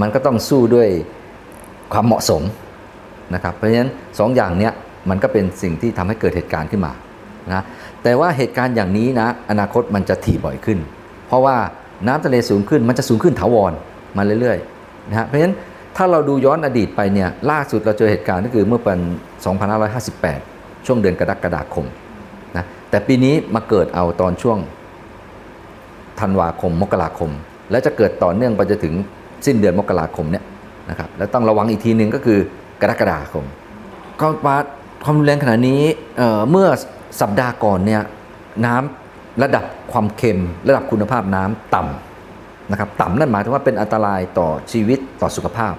[0.00, 0.88] มันก็ต้องสู้ด้วย
[1.92, 2.42] ความเหมาะสม
[3.34, 4.72] นะครับเพราะฉะนั้น2ออย่างเนี้ย
[5.10, 6.92] มันก็เป็นสิ่งที่ทำให้เกิดเหตุการณ์ขึ้นมา
[7.52, 7.62] นะ
[8.02, 10.78] แต่ว่าเหตุการณ์อย่างนี้นะอนาคตมันจะถี่บ่อยขึ้น
[11.26, 11.56] เพราะว่า
[12.06, 13.72] น้ำทะเลสูงขึ้นมันจะสูงขึ้นถาวร
[14.16, 15.54] มาเรื่อยๆนะฮะเพราะฉะนั้น
[15.96, 18.94] ถ้าเราดูย้อนอดีตไปเนี่ยล่าสุดเราเจอเหตุการณ์ก็คือเมื่อปี
[20.06, 21.86] 2558 ช่วงเดือนกรกฎาคม
[22.56, 24.58] นะแต่ปีนี้มาเกิดเอาตอนช่วง
[26.20, 27.30] ธันวาคมมกราคม
[27.70, 28.94] และจะเกิดต่อเนื่องไปจนถึง
[29.46, 30.44] สิ้นเดือนมกราคมเนี่ย
[30.90, 32.38] นะครับแล้วต้องระวังอีกทีหนึ่งก็คือ
[32.82, 33.44] กรกฎาคม
[34.20, 34.56] ก็มา
[35.04, 35.82] ความรุนแรงขนาดนี้
[36.16, 36.68] เเมื่อ
[37.20, 38.02] สัปดาห์ก่อนเนี่ย
[38.66, 45.74] น้ำระดับความเค็ม ระดับคุณภาพน้ำต่ำนะครับต่ำนั่นหมายถึงว่าเป็นอันตรายต่อชีวิตต่อสุขภาพ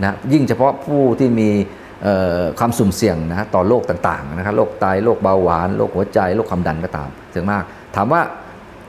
[0.00, 1.50] นะยิ่งเฉพาะผู้ที่มี
[2.58, 7.64] ความสุ่มเสี่ยงนะต่อโรคต่างๆนะครับโรคไตโรคเบาหวานโรคหัวใจโรคความดันก็ตามถึงมาก
[7.96, 8.20] ถามว่า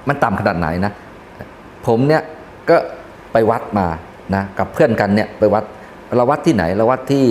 [0.08, 0.94] มันต่ำขนาดไหนนะ
[1.88, 2.22] ผมเนี่ย
[2.70, 2.78] ก็
[3.32, 3.88] ไปวัดมา
[4.36, 5.64] นะกับเพื่อนกันเนี่ยไปวัด
[6.18, 7.26] เราวัดที่ไหนเราวัดที่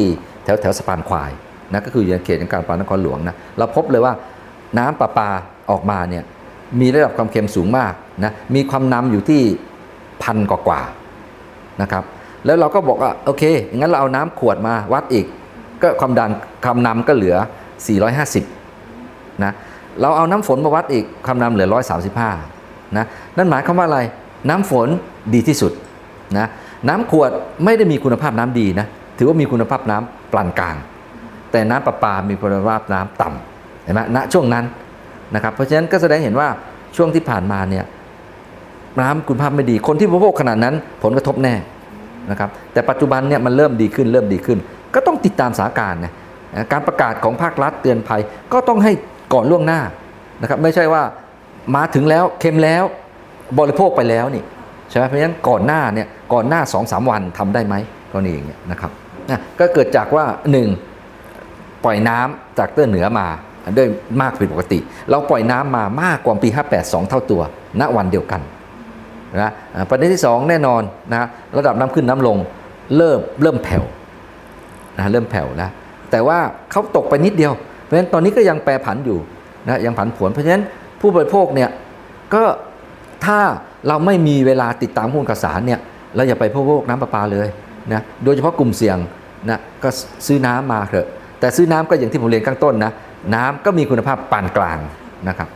[0.45, 1.31] แถวแถวสะพานควาย
[1.73, 4.13] นะก็คืออยู่ในเขตของการปานครหลวงนะเราพบเลยว่า
[4.79, 5.29] น้ำประปา
[5.71, 6.25] ออกมาเนี่ย
[6.81, 7.93] มีระดับความเค็มสูงมาก
[8.25, 9.41] นะมีความนำอยู่ที่
[10.23, 10.81] พันกว่า
[11.83, 12.05] นะครับ
[12.47, 13.43] แล้วเราก็บอกว่าโอเค
[13.77, 15.27] งั้นเราเอาน้ำขวดมาวัดอีก
[15.83, 16.31] ก็ความดัน
[16.65, 17.37] ความนำก็เหลือ
[18.21, 19.53] 450นะ
[20.01, 21.69] เราเอาน้ำฝนมาวัดอีกความนำเหลือ
[22.31, 23.05] 135นะ
[23.37, 24.01] นั่นหมายความว่าอะไร
[24.49, 24.89] น้ำฝน
[25.35, 25.73] ดีที่สุด
[26.39, 26.47] นะ
[26.89, 27.31] น้ำขวด
[27.65, 28.87] ไม่ได้มีคุณภาพน้ำดีนะ
[29.19, 30.77] ถือว่ามีคุณภาพน้ำปานกลาง
[31.53, 34.65] แต่น้ำประปามีคุณภาพน้ำต่ำเห็นไหมณช่วงนั้น
[35.35, 36.49] นะครับเพราะฉะนั้นก็แสดงเห็นว่า
[36.97, 37.85] ช่วงที่ผ่านมาเนี่ย
[39.01, 41.55] น้ำคุณภาพไม่ดีคนที่บริโภคขนาดนั้นผลกระทบแน่
[42.31, 44.59] นะครับแต่ปัจจุบันเนี่ยมันเริ่มดีขึ้นเริ่มดีขึ้น
[44.95, 46.13] ก็ต้องติดตามสถานการณ์นะ
[46.73, 48.21] การประกาศของภาครัฐเตือนภัย
[48.53, 48.93] ก็ต้องให้
[49.35, 49.81] ก่อนล่วงหน้า
[50.43, 51.03] นะครับไม่ใช่ว่า
[51.77, 52.85] มาถึงแล้วเค็มแล้ว
[53.59, 54.45] บริโภคไปแล้วนี่
[54.91, 57.75] ใช่ไหมเพราะฉะนั้นก่อนหน้าเนี่ยก่อนหน้า2อสวันทำได้ไหม
[58.13, 58.91] ก็นี่อย่างเงี้ยนะครับ
[59.31, 60.25] นะก็เกิดจากว่า
[60.65, 60.90] 1.
[61.85, 63.27] ปล่อยน้ำจากเตื้อเหนือมา
[63.79, 63.89] ด้วย
[64.21, 64.79] มากผิดปกติ
[65.11, 67.43] เราปล่อยน้ำมามากกว่าปี 58 2 เท่าตัว
[67.81, 68.41] ณวันเดียวกัน
[69.43, 69.53] นะ
[69.91, 72.37] ประเด็นที่ 2 แน่นอนนะระดับน้ำขึ้นน้ำลง
[72.97, 73.85] เริ่มเริ่มแผ่ว
[74.99, 75.71] นะเริ่มแผ่วแล้ว
[76.11, 76.39] แต่ว่า
[76.71, 79.19] เขาตกไปนิดเดียว เพราะฉะนั้นตอนนี้ก็ยังแปรผันอยู่
[79.67, 80.63] นะยังผันผวนเพราะฉะนั้น
[81.01, 81.71] ผู้บริโภคเนี่ย
[82.35, 82.45] ก็
[83.27, 83.39] ถ้า
[83.89, 85.81] เราไม่มีเวลาติดตามข้อมูลข่าวสารเนี่ย
[86.17, 87.49] เราอย่าไปพวกน้ำประปาเลย
[87.93, 88.99] นะโดยเฉพาะกลุ่มเสี่ยง
[89.51, 89.89] นะก็
[90.27, 91.07] ซื้อน้ำมาเถอะ
[91.41, 92.93] แต่ซื้อน้ำก็อย่างที่ผมเรียนข้างต้นนะ
[93.35, 94.79] น้ำก็มีคุณภาพปานกลาง
[95.29, 95.49] นะครับ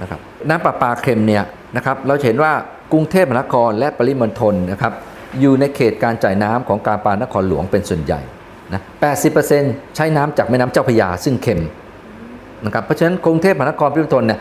[0.00, 1.42] นะครับน้ำประปาเค็มเนี่ย
[1.76, 2.52] นะครับเราเห็นว่า
[2.92, 4.92] กรุงเทพมหานครและปริมณฑลนะครับ
[5.40, 8.20] อยู่ในเขตการจ่ายน้ำของการปานครหลวงเป็นส่วนใหญ่
[8.72, 8.82] นะ
[9.38, 11.62] 80%ใช้น้ำจากแม่น้ำเจ้าพระยาซึ่งเค็ม
[12.64, 14.40] นะครับเพราะฉะนั้นกรุงเทพมหานครปริมณฑลเนี่ย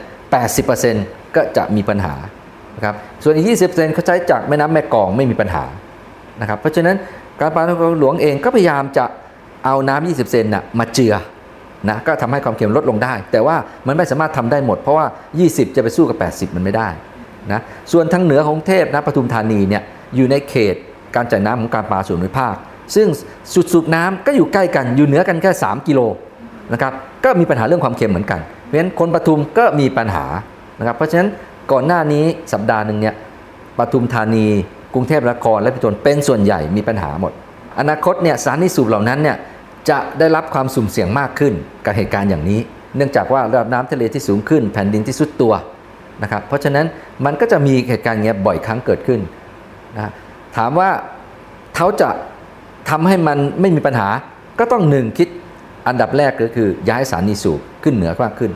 [0.68, 2.16] 80%ก็จะมีปัญหา
[2.76, 5.66] นะครับส่วนอีก 20%เขาใช้จากแม่น้ำแม่กองไม่มีปัญหา
[6.42, 6.96] นะครับเพราะฉะนั้น
[7.40, 9.06] การปานครหลวงเองก็พยายามจะ
[9.66, 11.14] เอาน้ำ20 เซนน่ะมาเจือ
[11.90, 13.56] นะก็ทำให้ความเค็มลดลงได้ แต่ว่า
[13.88, 15.06] มันไม่สามารถทำได้หมด เพราะว่า
[15.42, 16.90] 20 จะไปสู้กับ 80 มันไม่ได้
[17.52, 19.84] นะส่วนทางเหนือของเทพนะปทุมธานีเนี่ย
[20.16, 20.76] อยู่ในเขต
[21.16, 22.56] การจ่ายน้ำของการปลาส่วนภูมิภาค
[22.96, 23.08] ซึ่ง
[23.54, 26.00] สุดสูบน้ำก็อยู่ใกล้กันอยู่เหนือกันแค่ 3 กิโล
[26.74, 26.94] นะครับ
[27.24, 30.26] ก็มีปัญหาเรื่องความเค็มเหมือนกัน เพราะฉะนั้นคนปทุมก็มีปัญหา
[30.80, 31.30] นะครับเพราะฉะนั้น
[31.72, 33.16] ก่อนหน้านี้สัปดาห์หนึ่งเนี่ย
[33.80, 34.46] ปทุมธานี
[34.94, 37.34] กรุงเทพนครและพิจนเป็นส่วนใหญ่มีปัญหาหมด
[37.80, 39.38] อนาคตเนี่ยสารนิสูบเหล่านั้นเนี่ย
[39.90, 41.54] จะได้รับความสุ่มเสี่ยงมากขึ้น
[41.86, 42.60] กับเหตุการณ์อย่างนี้
[42.96, 45.54] เนื่องจากว่าระดับน้ำทะเลที่สูงขึ้น แผ่นดินที่สุดตัว
[46.24, 46.86] นะครับเพราะฉะนั้น
[47.26, 49.20] มันก็จะมีเหตุการณ์เงี้ยบ่อยครั้งเกิดขึ้น
[49.96, 50.12] นะ
[50.58, 50.90] ถามว่า
[51.76, 52.10] เขาจะ
[52.90, 54.10] ทำให้มันไม่มีปัญหา
[54.60, 55.28] ก็ต้องหนึ่งคิด
[55.88, 58.52] อันดับแรกก็คือย้ายสารนิสูบขึ้นเหนือมากขึ้น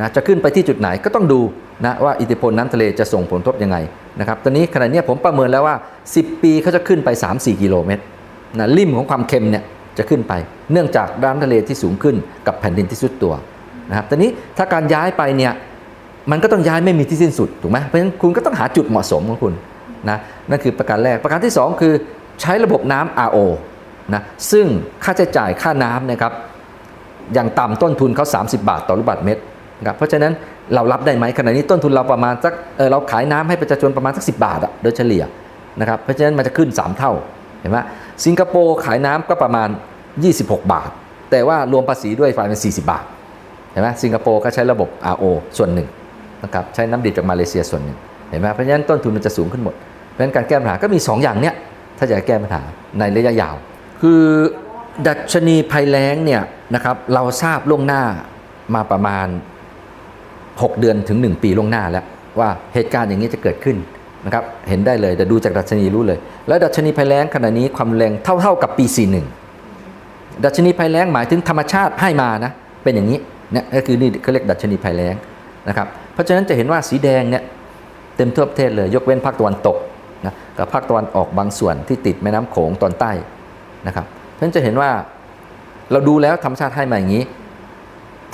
[0.00, 1.40] นะจะขึ้นไปที่จุดไหนก็ต้องดู
[1.84, 3.76] นะว่าอิทธิพลน้ำทะเลจะส่งผลกระทบยังไง
[4.20, 5.76] นะครับตอนนี้ขณะนี้ผมประเมินแล้วว่า
[6.10, 8.02] 10 ปีเขาจะขึ้นไป 3-4 กิโลเมตร
[8.58, 9.64] นะริมของความเค็มเนี่ย
[9.98, 10.32] จะขึ้นไป
[10.72, 13.34] เนื่องจากด้านทะเลที่สูงขึ้นกับแผ่นดินที่สุดตัว
[13.90, 15.52] นะครับตอนนี้ถ้าการย้ายไปเนี่ย
[16.30, 19.52] มันก็ต้องย้ายไม่มีที่สิ้นสุดถูกไหมเพราะฉะนั้นคุณก็ต้องหาจุดเหมาะสมของคุณ
[20.10, 20.18] นะ
[20.50, 21.92] นั่นคือประการแรกประการที่ 2 คือ
[22.40, 23.38] ใช้ระบบน้ำ RO
[24.14, 24.66] นะซึ่ง
[25.04, 26.32] ค่าใช้จ่ายค่าน้ำนะครับ
[27.34, 29.42] อย่างต่ำต้นทุนเขา 30 บาทต่อลูกบาศก์เมตร
[29.80, 30.32] นะครับเพราะฉะนั้น
[30.74, 35.24] เรารับได้ไหมขณะนี้ต้นทุนเราประมาณสักเออเราขายน้ำให้ประชาชนประมาณสักสิบาทอะโดยเฉลี่ย
[35.80, 37.12] นะครับเพราะฉะนั้นมันจะขึ้น 3 เท่า
[37.66, 37.80] ห็นไหม
[38.24, 39.68] สิงคโปร์ขายน้ำก็ประมาณ
[40.20, 40.90] 26 บาท
[41.30, 43.04] แต่ว่ารวมภาษีด้วยฝ่ายเป็น 40 บาท
[43.70, 45.24] เห็นไหมสิงคโปร์ก็ใช้ระบบ RO
[45.56, 45.88] ส่วนหนึ่ง
[46.44, 47.96] นะครับใช้น้ำดิบจากมาเลเซียส่วนหนึ่ง
[48.30, 49.74] เห็นไหมเพราะฉะนั้นต้นทุนมันจะสูงขึ้นหมด
[50.10, 51.54] เพราะฉะนั้นการแก้ปัญหาก็มี 2 อย่างเนี้ย
[51.98, 52.62] ถ้าจะแก้ปัญหา
[52.98, 53.54] ในระยะยาว
[54.00, 54.22] คือ
[55.06, 56.42] ดัชนีภัยแล้งเนี่ย
[56.74, 58.02] นะครับเราทราบล่วงหน้า
[58.74, 59.26] มาประมาณ
[60.02, 62.04] 6 เดือนถึง 1 ปีล่วงหน้าแล้ว
[62.38, 63.76] ว่าเหตุการณ์อย่างนี้จะเกิดขึ้น
[64.26, 68.84] นะครับเห็นได้เลยแต่ดูจากดัชนีรู้เลย แล้วดัชนีภัยแล้งขณะนี้ความแรงเท่าๆกับปี
[69.64, 73.18] 41 ดัชนีภัยแล้งหมายถึงธรรมชาติให้มานะเป็นอย่างนี้
[73.52, 75.14] เนี่ยก็คือนี่เขาเรียกดัชนีภัยแล้ง
[75.68, 77.42] นะครับเพราะฉะนั้นจะเห็นว่าสีแดงเนี่ย
[78.16, 79.76] เต็มทั่วประเทศเลยยกเว้นภาคตะวันตก
[80.26, 83.12] นะกับภาคตะวันออกบางส่วนที่ติดแม่น้ำโขงตอนใต้
[83.86, 84.90] นะครับเพราะฉะนั้นจะเห็นว่า
[85.90, 87.24] เราดูแล้วธรรมชาติให้มาอย่างนี้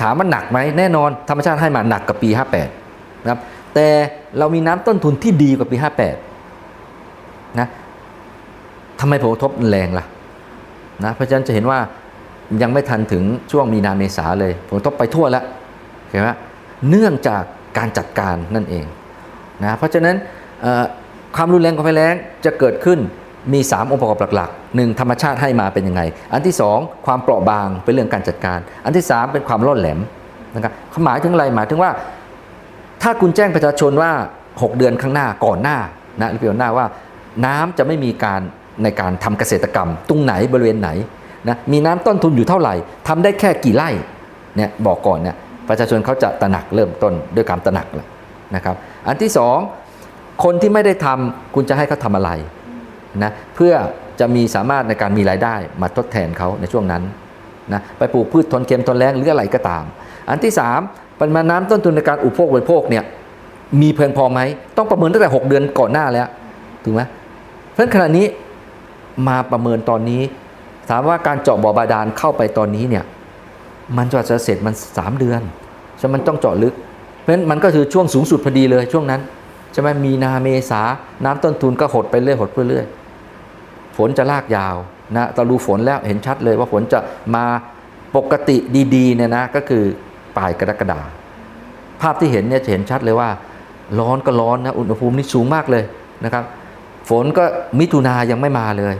[0.00, 3.40] ถามว่าหนักไหมแน่นอนธรรมชาติให้มาหนักกับปี 58นะครับ
[3.74, 3.88] แต่
[4.38, 5.76] เรามีน้ำต้นทุนที่ดีกว่าปี
[6.92, 7.68] 58 นะ
[9.00, 10.04] ทำไมผลกระทบแรงล่ะ
[11.04, 11.78] นะเพราะฉะนั้นจะเห็นว่า
[12.62, 15.44] ยังไม่ทันถึงช่วงมีนาเมษาเลย ผลกระทบไปทั่วแล้ว
[16.08, 16.30] เห็นไหม
[16.88, 17.42] เนื่องจาก
[17.78, 18.84] การจัดการนั่นเอง
[19.62, 20.16] นะเพราะฉะนั้น
[21.36, 22.98] ความรุนแรงของภัยแล้งจะเกิดขึ้น
[23.52, 25.00] มี 3 องค์ประกอบหลักๆ 1.
[25.00, 29.98] ธรรมชาติให้มาเป็นยังไง อันที่ 2 ความเปราะบางเป็นเรื่องการจัดการ อันที่ 3 เป็นความร่อนแหลม
[30.54, 30.72] นะครับ
[31.04, 31.90] หมายถึงอะไรหมายถึงว่า
[33.02, 34.12] ถ้าคุณแจ้งประชาชนว่า
[34.48, 35.78] 6 เดือนข้างหน้าก่อนหน้า
[36.20, 36.86] นะหรือปีก่อนหน้าว่า
[37.46, 38.40] น้ำจะไม่มีการ
[38.82, 40.90] ในการทำเกษตรกรรม ตรงไหนบริเวณไหน
[41.48, 42.74] นะมีน้ำต้นทุนอยู่เท่าไหร่
[43.08, 43.90] ทำได้แค่กี่ไร่
[44.56, 45.36] เนี่ยบอกก่อนเนี่ย
[45.68, 48.08] ประชาชนเขาจะตระหนักเริ่มต้นด้วยการตระหนักแล้ว
[48.54, 49.30] นะครับ อันที่
[49.86, 52.30] 2 คนที่ไม่ได้ทำคุณจะให้เขาทำอะไร
[53.22, 53.74] นะเพื่อ
[54.20, 57.02] จะมีสามารถในการมีรายได้มาทดแทนเขาในช่วงนั้น
[57.72, 59.84] นะไปปลูกพืชทนเค็มทนแรงหรืออะไรก็ตาม
[60.30, 63.04] อันที่ 3 ปริมาณน้ำต้นทุนในการอุปโภคบริโภคเนี่ย
[63.80, 64.40] มีเพียงพอไหม
[64.76, 66.28] ต้องประเมินตั้งแต่ 6 เดือนก่อนหน้าแล้ว
[66.84, 67.02] ถูกไหม
[67.72, 68.26] เพราะขณะนี้
[69.28, 70.22] มาประเมินตอนนี้
[70.90, 73.04] ถามว่าการเจาะบ่อบาดาลเข้าไปตอนนี้เนี่ย
[73.96, 75.40] มันจะเสร็จมัน 3 เดือน
[75.98, 76.74] ใช่มันต้องเจาะลึก
[77.20, 79.20] เพราะฉะนั้นมันก็คือช่วงสูงสุดพอดีเลยช่วงนั้น
[79.72, 80.82] ใช่ไหมมีนาเมษา
[81.24, 82.86] น้ำต้นทุนก็หดไปเรื่อยหดไปเรื่อย
[83.96, 84.76] ฝนจะลากยาว
[85.16, 86.98] นะตราดูฝนแล้วเห็นชัดเลยว่าฝนจะ
[87.34, 87.44] มา
[88.16, 88.56] ปกติ
[88.94, 89.84] ดีๆเนี่ยนะก็คือ
[90.36, 91.00] ปลายกรกฎา
[92.00, 93.28] ภาพที่เห็นเนี่ยจะเห็นชัดเลยว่า
[94.00, 95.84] ร้อนก็ร้อนนะอุณหภูมินี่สูงมากเลย
[96.24, 96.44] นะครับ
[97.08, 97.44] ฝนก็
[97.80, 98.94] มิถุนายังไม่มาเลย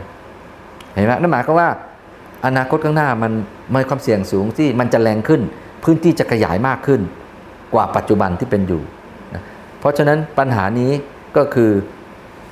[0.95, 1.69] เห็นไหมนั่นหมายก็ว่า
[2.45, 3.31] อนาคตข้างหน้ามัน
[3.73, 5.41] มีความเสี่ยงสูงที่มันจะแรงขึ้น
[5.83, 7.01] พื้นที่จะขยายมากขึ้น
[7.73, 8.81] กว่าปัจจุบันที่เป็นอยู่
[9.33, 9.43] นะ
[9.79, 10.91] เพราะฉะนั้นปัญหานี้
[11.37, 11.71] ก็คือ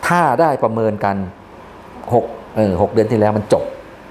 [0.08, 1.15] ถ้าได้ประเมินกัน
[1.86, 3.63] 6เออหเดือนที่แล้วมันจบ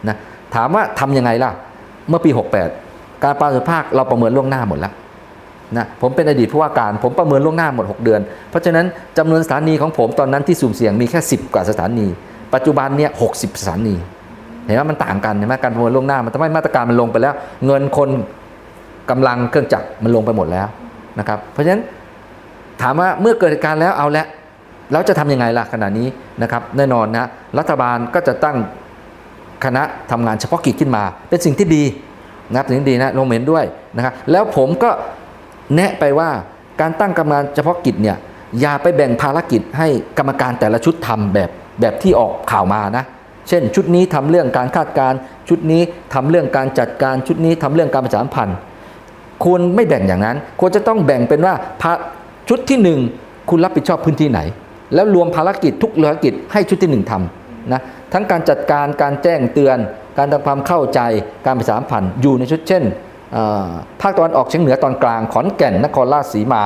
[0.08, 0.16] นะ
[0.54, 1.50] ถามว่าทำยังไงล่ะ
[2.08, 2.89] เมื่อปี 68
[3.24, 4.92] การปลาสุภาคเราประเมินล่วงหน้าหมดแล้ว
[5.76, 8.86] นะผมเป็นอดีตผู้ว่าการผมประเมินล่วงหน้าหมด 6 เดือน เพราะฉะนั้น
[9.18, 12.06] จำนวนสถานีของผมตอนนั้นที่สุ่มเสี่ยงมีแค่ 10 กว่าสถานี
[12.54, 13.94] ปัจจุบันเนี่ยหกสถานี
[14.64, 17.34] เห็นไหมมันต่างกันเห็นไหมการประเมินล่วงหน้ามันทำให้มาตรการมันลงไปแล้ว
[17.66, 18.08] เงินคน
[19.10, 20.66] กำลังเครื่องจักรมันลงไปหมดแล้ว
[21.18, 21.82] นะครับเพราะฉะนั้น
[22.82, 24.26] ถามว่าเมื่อเกิดการแล้วเอาละ
[24.92, 26.08] แล้วจะทํำยังไงล่ะขณะนี้
[26.42, 27.26] นะครับแน่นอนนะ
[27.58, 28.56] รัฐบาลก็จะตั้ง
[29.64, 31.82] คณะทำงานเฉพาะกิจขึ้นมา เป็นสิ่งที่ดี
[32.50, 33.64] นะครับสิ่งดีนะลงเห็นด้วย
[33.96, 34.90] นะครับแล้วผมก็
[35.74, 36.30] แนะไปว่า
[36.80, 38.16] การตั้งกรรมการเฉพาะกิจเนี่ย
[38.60, 43.04] อย่าไปแบ่งภารกิจให้กรรมการแต่ละชุดทำแบบแบบที่ออกข่าวมานะ
[43.48, 45.12] เช่น ชุดนี้ทำเรื่องการคาดการ
[45.48, 45.82] ชุดนี้
[46.14, 48.56] ทำเรื่องการจัดการชุดนี้ทำเรื่องการประชาสัมพันธ์
[49.44, 51.54] ควรไม่แบ่งอย่างนั้น ควรจะต้องแบ่งเป็นว่า
[52.48, 52.78] ชุดที่
[53.14, 54.40] 1 คุณรับผิดชอบพื้นที่ไหน
[54.94, 57.82] แล้วรวมภารกิจทุกภารกิจให้ชุดที่ 1ทำนะ
[58.12, 59.78] ทั้งการจัดการการแจ้งเตือน
[60.18, 61.00] การทำความเข้าใจ
[61.46, 62.84] การประชาสัมพันอยู่ในชุดเช่น
[64.00, 66.62] ภาคตะวันออกเฉียงเหนือตอนกลางขอนแก่นนครราชสีมา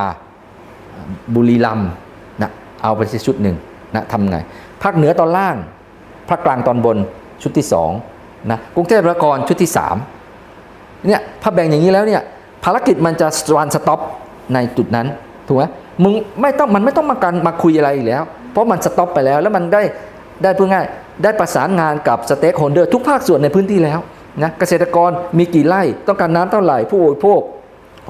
[1.35, 1.91] บุรีรัมย์
[2.43, 2.51] นะ
[2.83, 3.57] เอาไปชุดหนึ่ง
[3.95, 4.39] นะทำไง
[4.83, 5.57] ภาคเหนือตอนล่าง
[6.29, 6.97] ภาคกลางตอนบน
[7.43, 7.67] ชุดที่
[8.07, 9.71] 2นะกรุงเทพมหานครชุดที่
[10.39, 12.23] 3เนี่ยพอแบ่งอย่างนี้แล้วเนี่ย
[12.65, 14.01] ภารกิจมันจะ one stop
[14.55, 15.07] ในจุดนั้น
[15.47, 15.65] ถูกไหม
[16.03, 19.83] มึงไม่ต้องมันไม่ต้องมาการมาคุยอะไรอีกแล้ว เพราะมัน stop ไปแล้วแล้วมันได้
[20.43, 20.87] ได้เพูดง่าย
[21.22, 23.98] ได้ประสานงานกับ stakeholder ทุกภาคส่วนในพื้นที่แล้ว
[24.42, 27.40] นะเกษตรกรมีกี่ไร่ต้องการน้ำเท่าไหร่ผู้บริโภค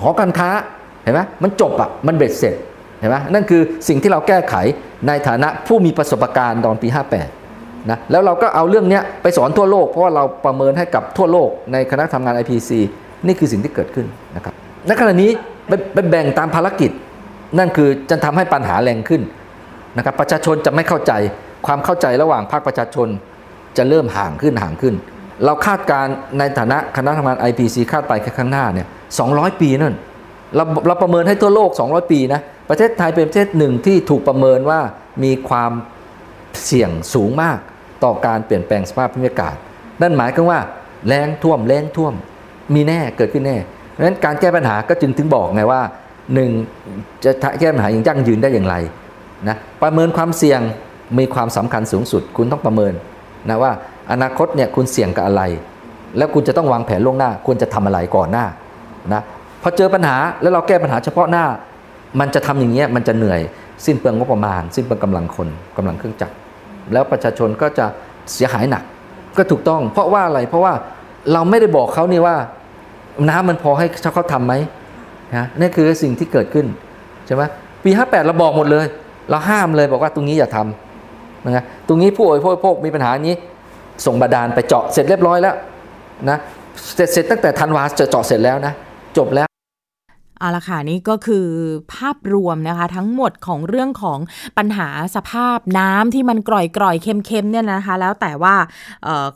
[0.02, 0.50] หอการค้า
[1.02, 2.54] เห็นไหมมันจบอะมันเบ็ดเสร็จ
[3.00, 4.54] เห็นไหมนั่นคือสิ่งที่เราแก้ไข
[5.06, 6.88] ในฐานะผู้มีประสบการณ์ตอนปี
[7.38, 12.70] 58นะแล้วเราก็เอาเรื่องนี้ไปสอนทั่วโลก เพราะว่าเราประเมินให้กับทั่วโลกในคณะทำงาน IPC
[13.26, 14.54] นี่คือสิ่งที่เกิดขึ้นนะครับ
[14.86, 15.30] ในขณะนี้
[15.94, 16.90] ไปแบ่งตามภารกิจ
[17.58, 19.22] นั่นคือจะทำให้ปัญหาแรงขึ้น
[19.96, 21.12] นะครับประชาชนจะไม่เข้าใจ
[21.66, 23.08] ความเข้าใจระหว่างภาคประชาชน
[23.76, 24.94] จะเริ่มห่างขึ้นห่างขึ้น
[25.44, 26.06] เราคาดการ
[26.38, 28.86] ในฐานะคณะทำงาน IPC คาดไปแค่ข้างหน้าเนี่ย
[29.24, 29.94] 200 ปีนั่น
[30.56, 34.80] เราเราประเมินให้ทั่วโลก 200 ปีนะประเทศไทยเป็นประเทศหนึ่งที่ถูกประเมินว่า
[35.24, 35.72] มีความ
[36.64, 37.58] เสี่ยงสูงมาก
[38.04, 39.56] ต่อการเปลี่ยนแปลงสภาพภูมิอากาศ
[40.02, 40.60] นั่นหมายก็ว่า
[41.08, 42.14] แรงท่วมแรงท่วม
[42.74, 43.56] มีแน่เกิดขึ้นแน่
[43.90, 45.80] เพราะฉะนั้นการแก้ปัญหาก็จึงถึงบอกไงว่า
[46.34, 46.50] หนึ่ง
[47.24, 48.74] จะแก้ปัญหาอย่างยั่งยืนได้อย่างไร
[49.48, 50.60] นะประเมินความเสี่ยง
[51.18, 52.92] มีความสำคัญสูงสุด คุณต้องประเมิน
[53.48, 53.72] นะว่า
[54.12, 55.42] อนาคตเนี่ยคุณเสี่ยงกับอะไร
[56.16, 58.44] แล้วคุณจะต้องวางแผนล่วงหน้าควรจะทำอะไรก่อนหน้า
[59.14, 59.22] นะ
[59.62, 61.44] พอเจอปัญหาแล้วเราแก้ปัญหาเฉพาะหน้า
[62.20, 63.40] มันจะทำอย่างเงี้ยมันจะเหนื่อย
[63.86, 66.34] สิ้นเปลืองงบประมาณ สิ้นเปลืองกำลังคนกำลังเครื่องจักร
[66.92, 67.86] แล้วประชาชนก็จะ
[68.32, 68.82] เสียหายหนัก
[69.38, 70.72] ก็ถูกต้อง เพราะว่าอะไรเพราะว่า
[71.32, 72.36] เราไม่ได้บอกเขานี่ว่า
[73.28, 74.54] น้ำมันพอให้เขาทำไหม
[75.36, 76.66] นะนี่คือสิ่งที่เกิดขึ้น
[77.26, 77.42] ใช่ไหม
[77.84, 78.86] ปี 58 เราบอกหมดเลย
[79.30, 80.83] เราห้ามเลยบอกว่าตรงนี้อย่าทำ
[81.50, 83.34] นะตรงนี้ผู้บริโภคมีปัญหานี้
[84.06, 85.54] ส่งบาดาลไปเจาะเสร็จเรียบร้อยแล้ว
[86.30, 86.38] นะ
[86.94, 88.72] เสร็จเสร็จตั้งแต่ธันวาจะเจาะเสร็จแล้วนะ
[89.18, 89.48] จบแล้ว
[90.38, 91.46] เอาละค่ะนี่ก็คือ
[91.94, 94.18] ภาพรวมนะคะทั้งหมดของเรื่องของ
[94.58, 98.54] ปัญหาสภาพน้ำที่มันกร่อยกร่อยเค็มๆเนี่ยนะคะ แล้วแต่ว่า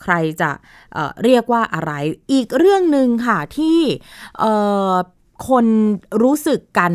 [0.03, 0.51] ใครจะ
[0.93, 1.93] เเรียกว่าอะไร
[2.33, 3.79] อีกเรื่องหนึ่งค่ะที่
[5.49, 5.67] คน
[6.23, 6.93] รู้สึกกัน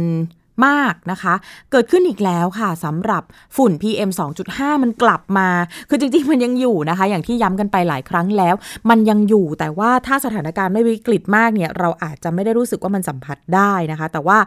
[0.65, 1.33] มากนะคะ
[1.71, 3.23] เกิดขึ้นอีกแล้วค่ะสำหรับ
[3.55, 4.09] ฝุ่น PM
[4.47, 5.47] 2.5 มันกลับมา
[5.89, 8.55] คือจริงๆ มันยังอยู่นะคะ อย่างที่ย้ำกันไปหลายครั้งแล้ว
[8.89, 14.37] มันยังอยู่แต่ว่าถ้าสถานการณ์ไม่วิกฤตมากเนี่ย เราอาจจะไม่ได้รู้สึกว่ามันสัมผัสได้นะคะ แต่ว่า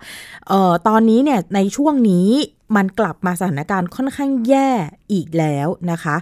[0.50, 2.28] ออตอนนี้เนี่ยในช่วงนี้
[2.76, 4.68] มันกลับมาสถานการณ์ค่อนข้างแย่
[5.12, 6.16] อีกแล้วนะคะ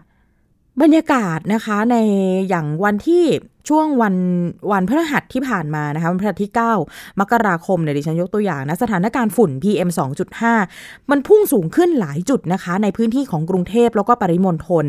[0.83, 1.97] บรรยากาศนะคะใน
[2.49, 3.25] อย่างวันที่
[3.69, 4.17] ช่วงวัน
[4.73, 6.53] วันพฤหัสที่ผ่านมานะคะวันพฤหัสที่
[6.87, 9.91] 9 มกราคมเนี่ยดิฉันยกตัวอย่างนะสถานการณ์ฝุ่น PM
[10.51, 14.87] 2.5 มันพุ่งสูงขึ้นหลายจุดนะคะ ในพื้นที่ของกรุงเทพแล้วก็ปริมณฑล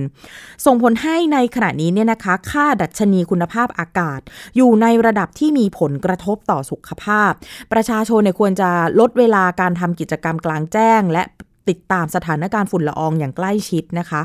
[0.66, 4.20] ส่งผลให้ในขณะนี้เนี่ยนะคะ ค่าดัชนีคุณภาพอากาศ
[4.56, 7.32] อยู่ในระดับที่มีผลกระทบต่อสุขภาพ
[7.74, 11.24] ประชาชนเนี่ยควรจะลดเวลาการทำกิจกรรมกลางแจ้ง และ
[11.69, 14.21] ติดตามสถานการณ์ฝุ่นละอองอย่างใกล้ชิดนะคะ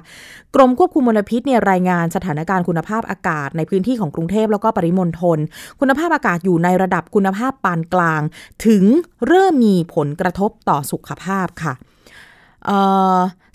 [0.54, 5.38] กรมควบคุมมลพิษเนี่ยรายงานสถานการณ์คุณภาพอากาศในพื้นที่ของกรุงเทพแล้วก็ปริมณฑล
[5.80, 8.22] คุณภาพอากาศอยู่ในระดับคุณภาพปานกลาง
[8.66, 8.84] ถึง
[9.26, 11.72] เริ่มมีผลกระทบต่อสุขภาพค่ะ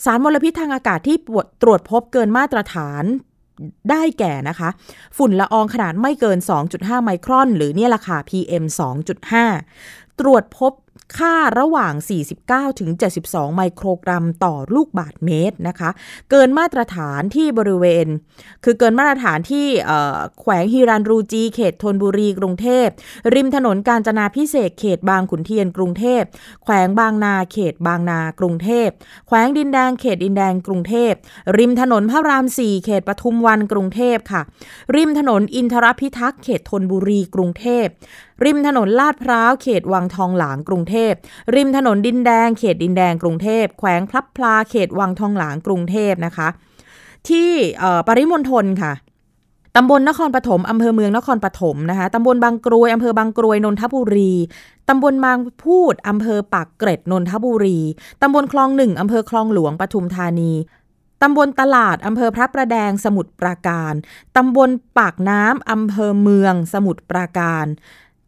[0.06, 1.18] สารมลพิษทางอากาศที่
[1.62, 3.04] ตรวจพบเกินมาตรฐาน
[3.92, 4.70] ได้แก่นะคะ
[5.18, 6.38] ฝุ่นละอองขนาดไม่เกิน
[6.72, 8.64] 2.5 ไมครอน หรือเนี่ยราคา PM
[9.42, 10.74] 2.5 ตรวจพบ
[11.18, 11.94] ค่าระหว่าง
[12.36, 12.90] 49 ถึง
[13.24, 15.90] 72 ไมโครกรัมต่อลูกบาทเมตรนะคะ
[16.30, 18.08] เกินมาตรฐานที่บริเวณ
[18.64, 19.68] คือเกินมาตรฐานที่
[20.40, 22.88] แขวงฮิรันรูจี เขตธนบุรีกรุงเทพ
[23.34, 26.24] ริมถนนกาญจนาพิเศษเขตบางขุนเทียนกรุงเทพ
[26.64, 28.90] แขวงบางนาเขตบางนากรุงเทพ
[29.28, 31.14] แขวงดินแดงเขตดินแดงกรุงเทพ
[31.58, 34.42] ริมถนนพระราม 4 เขตปทุมวันกรุงเทพค่ะ
[34.96, 37.88] ริมถนนอินทรพิทักษ์เขตธนบุรีกรุงเทพ
[38.44, 41.14] ริมถนนลาดพร้าวเขตวังทองหลางกรุงเทพ
[41.56, 46.48] ริมถนนดินแดง เขตดินแดงกรุงเทพ แขวงพลับพลาเขตวังทองหลางกรุงเทพนะคะ
[47.30, 47.52] ที่
[48.08, 48.94] ปริมณฑลค่ะ
[49.76, 54.34] ตำบลนครปฐมอำเภอเมืองนครปฐมนะคะตำบลบางกรวยอำเภอบางกรวยนนทบุรี
[54.90, 57.80] ตำบลบางพูดอำเภอปากเกร็ดนนทบุรี
[58.22, 60.54] ตำบลคลองหนึ่งอำเภอคลองหลวงปทุมธานี
[61.22, 63.94] ตำบลตลาดอำเภอพระประแดงสมุทรปราการ
[64.38, 64.70] ตำบล
[65.00, 67.66] ปากน้ำอำเภอเมืองสมุทรปราการ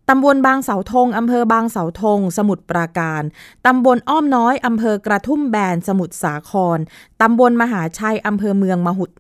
[0.10, 3.24] ตำบลบางเสาธงอำเภอบางเสาธง สมุทรปราการ
[3.66, 6.78] ตำบลอ้อมน้อยอำเภอกระทุ่มแบน สมุทรสาคร
[7.22, 9.12] ตำบลมหาชัยอำเภอเมืองมหุด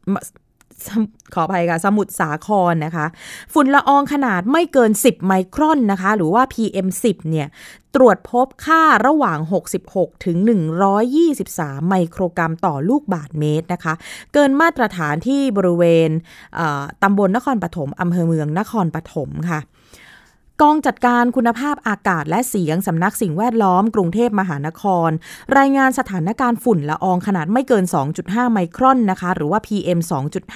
[1.34, 3.06] ขออภัยค่ะสมุทรสาครนะคะ
[3.54, 7.48] ฝุ่นละอองขนาดไม่เกิน 10 ไมครอนนะคะ หรือว่า PM10 เนี่ย
[7.96, 9.40] ตรวจพบค่าระหว่าง
[9.84, 10.38] 66 ถึง
[11.14, 13.94] 123 ไมโครกรัมต่อลูกบาทเมตรนะคะ
[14.34, 16.10] เกินมาตรฐานที่บริเวณ
[17.04, 19.60] ตำบลนครปฐมอำเภอเมืองนครปฐมค่ะ
[20.64, 25.10] กองจัดการคุณภาพอากาศและเสียงสำนักสิ่งแวดล้อมกรุงเทพมหานคร
[25.58, 27.86] รายงานสถานการณ์ฝุ่นละอองขนาดไม่เกิน
[28.20, 30.00] 2.5 ไมครอนนะคะ หรือว่า PM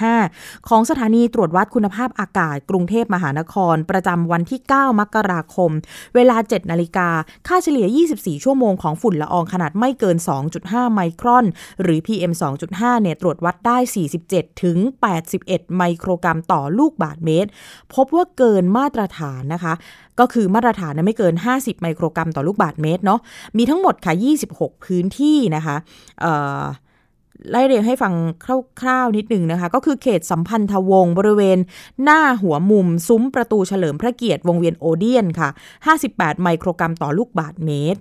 [0.05, 5.71] 2.5 ของสถานีตรวจวัดคุณภาพอากาศ กรุงเทพมหานคร ประจำวันที่ 9 มกราคม
[6.15, 7.09] เวลา 7 นาฬิกา
[7.47, 7.87] ค่าเฉลี่ย
[8.17, 10.17] 24 ชั่วโมงของฝุ่นละอองขนาดไม่เกิน
[10.55, 11.45] 2.5 ไมครอน
[11.81, 12.33] หรือ PM
[12.67, 13.77] 2.5 เนี่ยตรวจวัดได้
[14.19, 14.77] 47 ถึง
[15.27, 17.49] 81 ไมโครกรัมต่อลูกบาทเมตร
[17.93, 19.75] พบว่าเกินมาตรฐานนะคะ
[20.19, 23.19] ก็คือมาตรฐานไม่เกิน 50 ไมโครกรัมต่อลูกบาทเมตรเนาะ
[23.57, 24.13] มีทั้งหมดค่ะ
[24.49, 25.75] 26 พื้นที่นะคะ
[27.51, 28.13] ไล่เรียงให้ฟัง
[28.81, 31.57] คร่าวๆนิดหนึ่งนะคะ ก็คือเขตสัมพันธวงศ์บริเวณ
[32.03, 35.49] หน้าหัวมุม ซุ้มประตูเฉลิมพระเกียรติวงเวียนโอเดียนค่ะ
[35.95, 37.99] 58 ไมโครกรัมต่อลูกบาทเมตร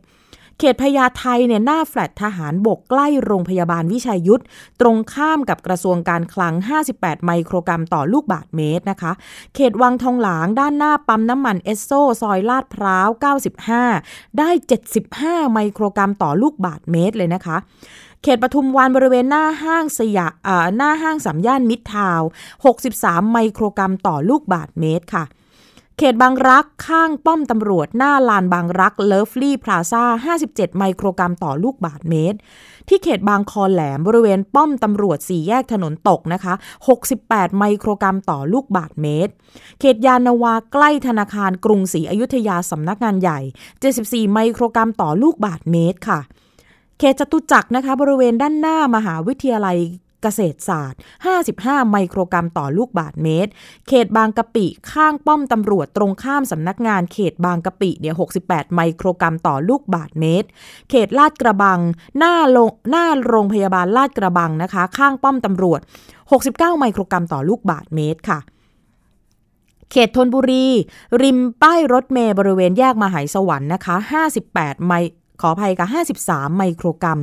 [0.63, 4.43] เขตพญาไทเนี่ยหน้าแฟลตทหารบกใกล้โรงพยาบาลวิชัยยุทธ
[4.81, 6.55] ตรงข้ามกับกระทรวงการคลัง
[6.91, 9.13] 58 ไมโครกรัมต่อลูกบาทเมตรนะคะ
[9.55, 11.91] เขตวังทองหลางด้านหน้าปั๊มน้ำมันเอสโซ
[12.23, 13.09] ซอยลาดพร้าว
[13.71, 14.51] 95 ได้
[15.01, 17.57] 75 ไมโครกรัมต่อลูกบาทเมตรเลยนะคะ
[18.23, 20.33] เขตปทุมวันบริเวณหน้าห้างสยาม
[20.77, 22.23] หน้าห้างสามย่านมิตรทาวน์
[22.77, 25.25] 63 ไมโครกรัมต่อลูกบาทเมตรค่ะ
[26.03, 32.39] เขตบางรักข้างป้อมตำรวจหน้าลานบางรักเลิฟลี่พลาซ่า 57 ไมโครกรัมต่อลูกบาทเมตร
[32.89, 36.55] ที่เขตบางคอแหลมบริเวณป้อมตำรวจสี่แยกถนนตกนะคะ
[37.07, 39.33] 68 ไมโครกรัมต่อลูกบาทเมตร
[39.81, 43.41] เขตยานาวาใกล้ธนาคารกรุงศรีอยุธยาสำนักงานใหญ่
[43.87, 46.21] 74 ไมโครกรัมต่อลูกบาทเมตรค่ะ
[46.99, 49.79] เขตจตุจักรนะคะบริเวณด้านหน้ามหาวิทยาลัย
[50.23, 50.99] เกษตรศาสตร์
[51.45, 53.51] 55 ไมโครกรัมต่อลูกบาทเมตร
[53.89, 60.49] เขตบางกะปิข้างป้อมตำรวจตรงข้ามสำนักงานเขตบางกะปิเนี่ย 68 ไมโครกรัมต่อลูกบาทเมตร
[60.91, 61.81] เขตลาดกระบัง
[62.19, 65.81] หน้าโรงหน้าโรงพยาบาลลาดกระบังนะคะ ข้างป้อมตำรวจ
[66.31, 68.41] 69 ไมโครกรัมต่อลูกบาทเมตรค่ะ
[69.91, 70.67] เขตธนบุรี
[71.23, 73.97] ริมป้ายรถเมย์บริเวณแยกมหายสวรรค์นะคะ
[74.41, 74.93] 58 ไม
[75.41, 75.87] ขออภัยค่ะ
[76.23, 77.21] 53 ไมโครกรัม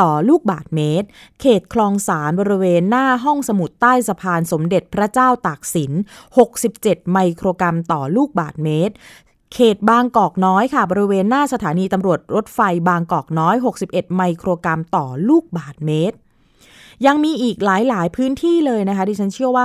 [0.00, 1.06] ต่อลูกบาทเมตร
[1.40, 5.92] เขตคลองสารบริเวณหน้าห้องสมุดใต้สะพานสมเด็จพระเจ้าตากสิน
[6.52, 8.94] 67 ไมโครกรัมต่อลูกบาทเมตร
[9.54, 16.16] เขตบางกอกน้อยค่ะบริเวณหน้าสถานีตำรวจรถไฟบางกอกน้อย 61 ไมโครกรัมต่อลูกบาทเมตร
[17.06, 19.64] ยังมีอีกหลาย ๆ พื้นที่เลยนะคะ ดิฉันเชื่อว่า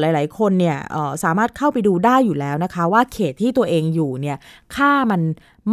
[0.00, 0.76] หลาย ๆ คนเนี่ย
[1.24, 4.36] สามารถเข้าไปดูได้อยู่แล้วนะคะ ว่าเขตที่ตัวเองอยู่เนี่ย
[4.74, 5.20] ค่ามัน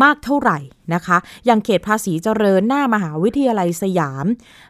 [0.03, 0.59] มากเท่าไหร่
[0.93, 4.25] นะคะ อย่างเขตภาษีเจริญหน้ามหาวิทยาลัยสยาม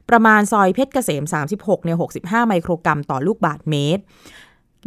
[0.09, 1.23] ประมาณซอยเพชรเกษม
[1.55, 4.03] 36เนี่ย65 ไมโครกรัมต่อลูกบาทเมตร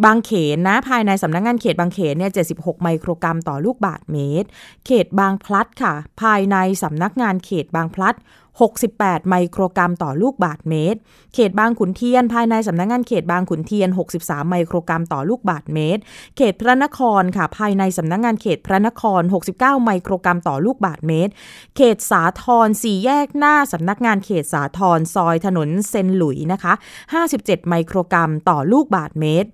[0.04, 4.48] บางเขนนะภายในสำนักงงานเขตบางเขนเนี่ย 76 ไมโครกรัมต่อลูกบาทเมตร
[4.86, 8.14] เขตบางพลัดค่ะ ภายในสำนักงานเขตบางพลัด
[8.62, 10.98] 68 ไมโครกรัมต่อลูกบาทเมตร
[11.34, 13.88] เขตบางขุนเทียน ภายในสำนักงงานเขตบางขุนเทียน
[14.18, 16.00] 63 ไมโครกรัมต่อลูกบาทเมตร
[16.36, 19.22] เขตพระนครค่ะภายในสำนักงงานเขตพระนคร
[19.54, 21.32] 69 ไมโครกรัมต่อลูกบาทเมตร
[21.76, 26.72] เขตสาทรสี่แยกหน้าสำนักงานเขตสาทรซอยถนนเซนหลุยนะคะ
[27.20, 29.50] 57 ไมโครกรัมต่อลูกบาทเมตร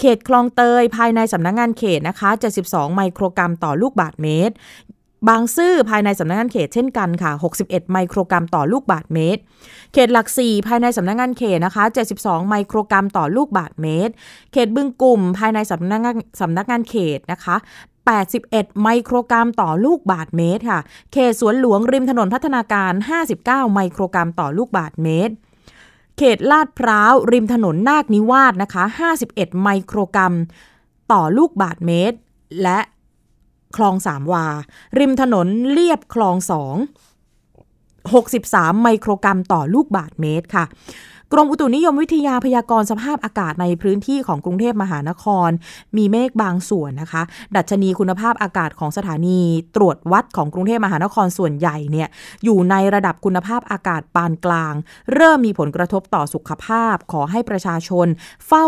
[0.00, 2.30] เขตคลองเตยภายในสำนักงงานเขตนะคะ
[2.62, 4.54] 72 ไมโครกรัมต่อลูกบาทเมตร
[5.28, 7.30] บางซื่อภายในสำนักงานเขตเช่นกันค่ะ
[7.62, 9.40] 61 ไมโครกรัมต่อลูกบาทเมตร
[9.92, 11.84] เขตหลักสี่ภายในสำนักงานเขตนะคะ
[12.16, 14.12] 72 ไมโครกรัมต่อลูกบาทเมตร
[14.52, 17.56] เขตบึงกลุ่มภายในสำนักงานสำนักงานเขตนะคะ
[18.18, 20.80] 81 ไมโครกรัมต่อลูกบาทเมตรค่ะ
[21.12, 22.92] เขตสวนหลวงริมถนนพัฒนาการ
[23.32, 25.34] 59 ไมโครกรัมต่อลูกบาทเมตร
[26.18, 28.84] เขตลาดพร้าวริมถนนนาคนิวาสนะคะ
[29.24, 30.34] 51 ไมโครกรัม
[31.12, 32.16] ต่อลูกบาทเมตร
[32.62, 32.78] และ
[33.76, 34.46] คลองสามวา
[34.98, 36.74] ริมถนนเลียบคลองสอง
[38.04, 40.64] 63 ไมโครกรัมต่อลูกบาทเมตรค่ะ
[41.36, 45.50] กรมอุตุนิยมวิทยาพยากรณ์สภาพอากาศในพื้นที่ของกรุงเทพมหานคร
[45.96, 47.22] มีเมฆบางส่วนนะคะ
[47.56, 49.40] ดัชนีคุณภาพอากาศของสถานี
[49.76, 52.08] ตรวจวัดของกรุงเทพมหานครส่วนใหญ่เนี่ย
[52.44, 54.74] อยู่ในระดับคุณภาพอากาศปานกลาง
[55.14, 58.06] เริ่มมีผลกระทบต่อสุขภาพ ขอให้ประชาชน
[58.46, 58.66] เฝ้า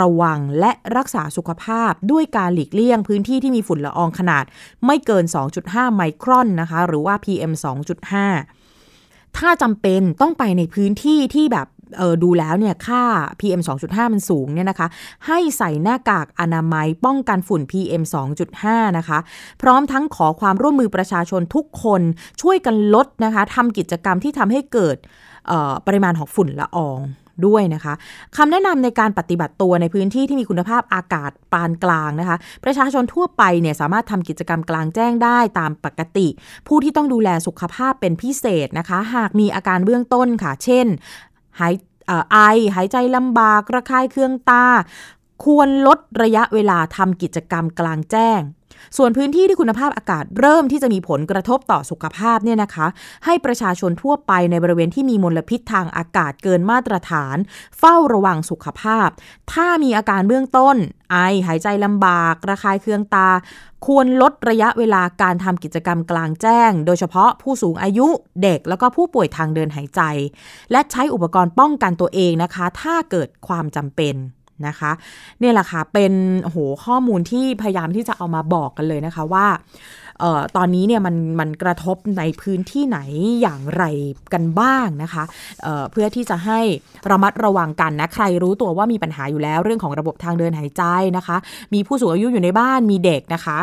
[0.00, 4.44] ระวังและรักษาสุขภาพด้วยการหลีกเลี่ยงพื้นที่ที่มีฝุ่นละอองขนาด
[4.86, 5.24] ไม่เกิน
[5.60, 11.66] 2.5 ไมครอนนะคะ หรือว่า PM 2.5ถ้าจำเป็นต้องไปในพื้นที่ที่แบบ
[12.22, 13.02] ดูแล้วเนี่ยค่า
[13.40, 14.88] PM 2.5 มันสูงเนี่ยนะคะ
[15.26, 18.02] ให้ใส่หน้ากากอนามัยป้องกันฝุ่น PM
[18.50, 19.18] 2.5 นะคะ
[19.62, 22.02] พร้อมทั้งขอความร่วมมือประชาชนทุกคน
[22.42, 24.96] ช่วยกันลดนะคะทำกิจกรรมที่ทำให้เกิด
[25.86, 27.00] ปริมาณของฝุ่นละออง
[27.46, 27.94] ด้วยนะคะ
[28.36, 36.28] คำแนะนำในการปฏิบัติตัวในพื้นที่ที่มีคุณภาพอากาศปานกลางนะคะ ประชาชนทั่วไปเนี่ยสามารถทำกิจกรรมกลางแจ้งได้ตามปกติ
[36.68, 40.86] ผู้ที่ต้องดูแลสุขภาพเป็นพิเศษนะคะ หากมีอาการเบื้องต้นค่ะ เช่น
[41.60, 41.74] หาย
[42.32, 42.38] ไอ
[42.74, 44.64] หายใจลำบากระคายเคืองตา
[45.44, 48.40] ควรลดระยะเวลาทำกิจกรรมกลางแจ้ง
[48.96, 52.86] ส่วนพื้นที่ที่คุณภาพอากาศเริ่มที่จะมีผลกระทบต่อสุขภาพเนี่ยนะคะ
[53.24, 57.36] ให้ประชาชนทั่วไปในบริเวณที่มีมลพิษทางอากาศเกินมาตรฐาน
[57.78, 59.08] เฝ้าระวังสุขภาพ
[59.52, 60.76] ถ้ามีอาการเบื้องต้น
[61.12, 61.16] ไอ
[61.46, 63.30] หายใจลำบาก ระคายเคืองตา
[63.86, 68.06] ควรลดระยะเวลาการทำกิจกรรมกลางแจ้ง โดยเฉพาะผู้สูงอายุ
[68.42, 70.00] เด็กแล้วก็ผู้ป่วยทางเดินหายใจ
[70.72, 74.14] และใช้อุปกรณ์ป้องกันตัวเองนะคะ ถ้าเกิดความจำเป็น
[74.66, 74.92] นะคะ
[75.40, 79.46] เนี่ยแหละค่ะเป็นโหข้อมูลที่พยายามที่จะเอามาบอกกันเลยนะคะว่า
[80.22, 82.98] ออตอนนี้เนี่ยมันมันกระทบในพื้นที่ไหน
[83.40, 83.84] อย่างไร
[84.32, 85.24] กันบ้างนะคะ
[85.62, 86.60] เเพื่อที่จะให้
[87.10, 90.82] ระมัดระวังกันนะใครรู้ตัวว่ามีปัญหาอยู่แล้วเรื่องของระบบทางเดินหายใจ
[91.16, 91.36] นะคะ
[91.74, 93.58] มีผู้สูงอายุอยู่ในบ้านมีเด็กนะคะ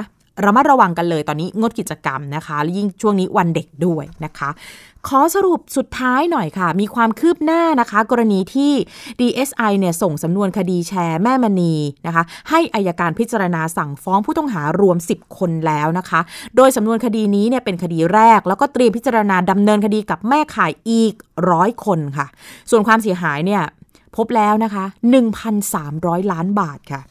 [0.45, 4.49] ระมัดระวังกันเลยตอนนี้งดกิจกรรมนะคะยิ่งช่วงนี้วันเด็กด้วยนะคะ
[5.07, 8.71] ขอสรุปสุดท้ายหน่อยค่ะ มีความคืบหน้านะคะ กรณีที่
[9.19, 11.73] DSI เนี่ยส่งสำนวนคดีแชร์แม่มณี
[12.07, 16.19] นะคะ ให้อายการพิจารณาสั่งฟ้องผู้ต้องหารวม 10 คนแล้วนะคะ
[16.55, 21.13] โดยสำนวนคดีนี้เนี่ยเป็นคดีแรก แล้วก็เตรียมพิจารณาดำเนินคดีกับแม่ขายอีก
[21.51, 22.27] ร้อยคนค่ะ
[22.69, 23.63] ส่วนความเสียหายเนี่ย
[24.15, 24.83] พบแล้วนะคะ
[25.57, 27.01] 1,300 ล้านบาทค่ะ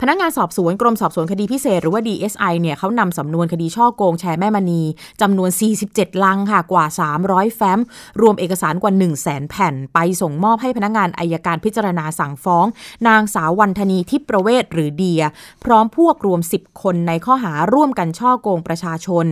[0.00, 4.82] พนักงานสอบสวนกรมสอบสวนคดีพิเศษ หรือว่า DSI เนี่ยเขานำสำนวนคดีช่อโกงแชร์แม่มณี
[5.20, 5.50] จำนวน
[5.86, 6.84] 47 ลังค่ะกว่า
[7.22, 7.80] 300 แฟ้ม
[8.20, 12.66] รวมเอกสารกว่า 1 0 0 0 0แสนแผ่น ไปส่งมอบให้พนักงานอายการพิจารณาสั่งฟ้อง
[13.08, 15.22] นางสาววันธนีทิพประเวศหรือเดีย
[15.64, 19.26] พร้อมพวกรวม 10 คนในข้อหาร่วมกันช่อโกงประชาชน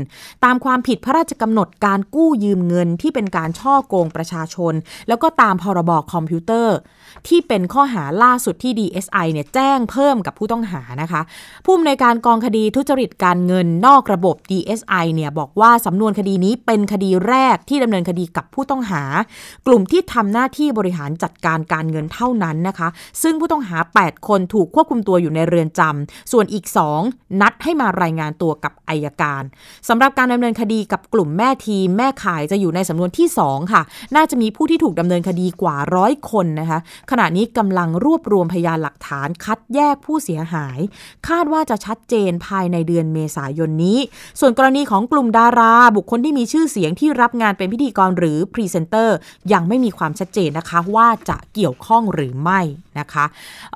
[0.45, 4.75] ตามความผิดพระราชกำหนดการกู้ยืมเงินที่เป็นการช่อโกงประชาชน
[5.09, 6.77] แล้วก็ตามพรบคอมพิวเตอร์
[7.29, 11.21] ที่เป็นข้อหาล่าสุดที่ DSI เนี่ยแจ้งเพิ่มกับผู้ต้องหานะคะ
[11.65, 19.03] ผู้อำนวยการกองคดีทุจริตการเงินนอกระบบ DSI เนี่ยบอกว่าสำนวนคดีนี้เป็นคดีแรกที่ดำเนินคดีกับผู้ต้องหา
[19.67, 22.89] กลุ่มที่ทำหน้าที่บริหารจัดการการเงินเท่านั้นนะคะ
[23.23, 26.65] ซึ่งผู้ต้องหา 8 คนถูกควบคุมตัวอยู่ในเรือนจำส่วนอีก
[27.03, 29.43] 2 นัดให้มารายงานตัวกับอัยการ
[29.89, 33.83] สำหรับการดำเนินคดีกับกลุ่มแม่ทีมแม่ข่ายจะอยู่ในสำนวนที่ 2 ค่ะ
[34.17, 36.79] น่าจะมีผู้ที่ถูกดำเนินคดีกว่าร้อยคนนะคะ
[37.11, 40.79] ขณะนี้กำลังรวบรวมพยานหลักฐานคัดแยกผู้เสียหาย
[41.29, 43.99] คาดว่าจะชัดเจนภายในเดือนเมษายนนี้
[44.41, 49.17] ส่วนกรณีของกลุ่มดารา บุคคลที่มีชื่อเสียงที่รับงานเป็นพิธีกรหรือพรีเซนเตอร์
[49.53, 52.61] ยังไม่มีความชัดเจนนะคะว่าจะเกี่ยวข้องหรือไม่
[52.99, 53.25] นะคะ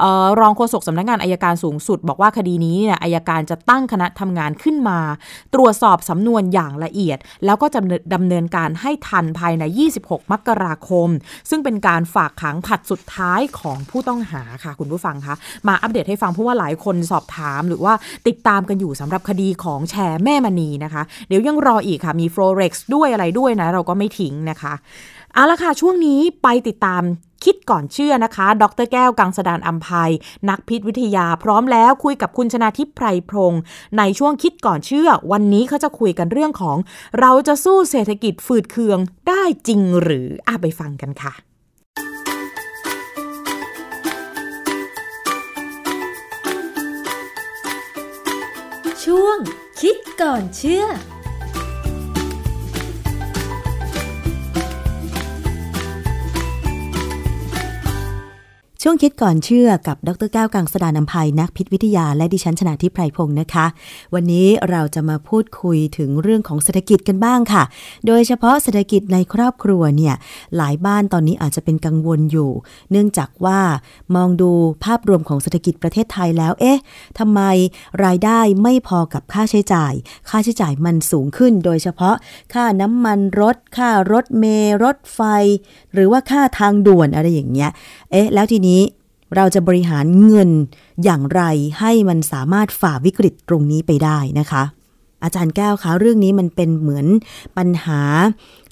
[0.03, 4.99] ออรองโฆษกสำนักงงานอายการสูงสุด บอกว่าคดีนี้เนี่ยอายการจะตั้งคณะทำงานขึ้นมา
[5.55, 7.81] ตรวจสอบสำนวนอย่างละเอียด แล้วก็จะ
[8.15, 9.65] ดำเนินการให้ทันภายใน
[9.99, 11.09] 26 มกราคม
[11.51, 15.35] ซึ่งเป็นการฝากขังผัดสุดท้ายของผู้ต้องหาค่ะ คุณผู้ฟังคะ
[15.69, 17.95] มาอัปเดตให้ฟังเพราะว่าหลายคนสอบถามหรือว่า
[18.29, 24.75] ติดตามกันอยู่สำหรับคดีของแชร์แม่มณีนะคะ เดี๋ยวยังรออีกค่ะมี Forex ด้วยอะไรด้วยนะ เราก็ไม่ทิ้งนะคะ
[25.35, 27.03] เอาละค่ะ ช่วงนี้ไปติดตาม
[27.45, 30.13] คิดก่อนเชื่อนะคะ ดรแก้วกังสดานอัมภัย
[30.49, 33.63] นักพิษวิทยาพร้อมแล้วคุยกับคุณชนาทิพย์ไพรพงศ์
[33.99, 36.77] ในช่วงคิดก่อนเชื่อ วันนี้เขาจะคุยกันเรื่องของ
[37.21, 38.99] เราจะสู้เศรษฐกิจฝืดเคือง
[39.29, 41.54] ได้จริงหรืออาไปฟังกันค่ะ
[49.17, 49.41] ช่วง
[49.81, 50.85] คิดก่อนเชื่อ
[58.87, 63.67] ช่วงคิดก่อนเชื่อกับดรแก้วกังสดานนภัยนักพิษวิทยาและดิฉันชนะทิพไพรพงศ์นะคะ
[64.15, 67.63] วันนี้เราจะมาพูดคุยถึงเรื่องของเศรษฐกิจกันบ้างค่ะ
[68.07, 70.15] โดยเฉพาะเศรษฐกิจในครอบครัวเนี่ย
[70.57, 72.51] หลายบ้านตอนนี้อาจจะเป็นกังวลอยู่
[72.91, 73.61] เนื่องจากว่า
[74.15, 74.51] มองดู
[74.85, 76.79] ภาพรวมของเศรษฐกิจประเทศไทยแล้ว เอ๊ะ
[77.19, 77.41] ทำไม
[78.05, 79.93] รายได้ไม่พอกับค่าใช้จ่าย
[80.29, 82.17] ค่าใช้จ่ายมันสูงขึ้น โดยเฉพาะ
[82.55, 85.21] ค่าน้ำมันรถ ค่ารถเมล์รถไฟ
[85.95, 87.71] หรือว่าค่าทางด่วนอะไรอย่างเงี้ย
[88.13, 88.74] เอ๊ะ แล้วทีนี้
[89.37, 90.51] เราจะบริหารเงิน
[91.05, 91.43] อย่างไร
[91.81, 94.65] ให้มันสามารถฝ่าวิกฤตตรงนี้ไปได้นะคะ
[95.25, 97.07] อาจารย์แก้วคะเรื่องนี้มันเป็นเหมือน
[97.59, 98.01] ปัญหา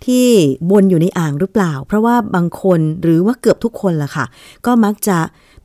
[0.07, 0.27] ที่
[0.71, 4.27] วนอยู่ในอ่างหรือเปล่า เพราะว่าบางคนหรือว่าเกือบทุกคนล่ะค่ะ
[4.67, 5.19] ก็มักจะ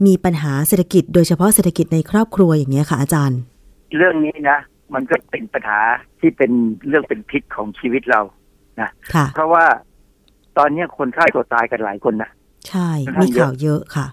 [0.06, 3.39] มีปัญหาเศรษฐกิจ โดยเฉพาะเศรษฐกิจในครอบครัวอย่างเงี้ยค่ะอาจารย์
[3.98, 4.58] เรื่องนี้นะ
[4.93, 5.80] มันก็เป็นปัญหา
[6.20, 6.52] ที่เป็น
[6.88, 8.22] เรื่องเป็นพิษของชีวิตเรา
[8.82, 9.66] นะค่ะเพราะว่า
[10.58, 12.30] ตอนเนี้ยคนฆ่าตัวตายกันหลายคนนะ
[12.68, 12.89] ใช่
[13.22, 14.08] มีข่าวเยอะค่ะ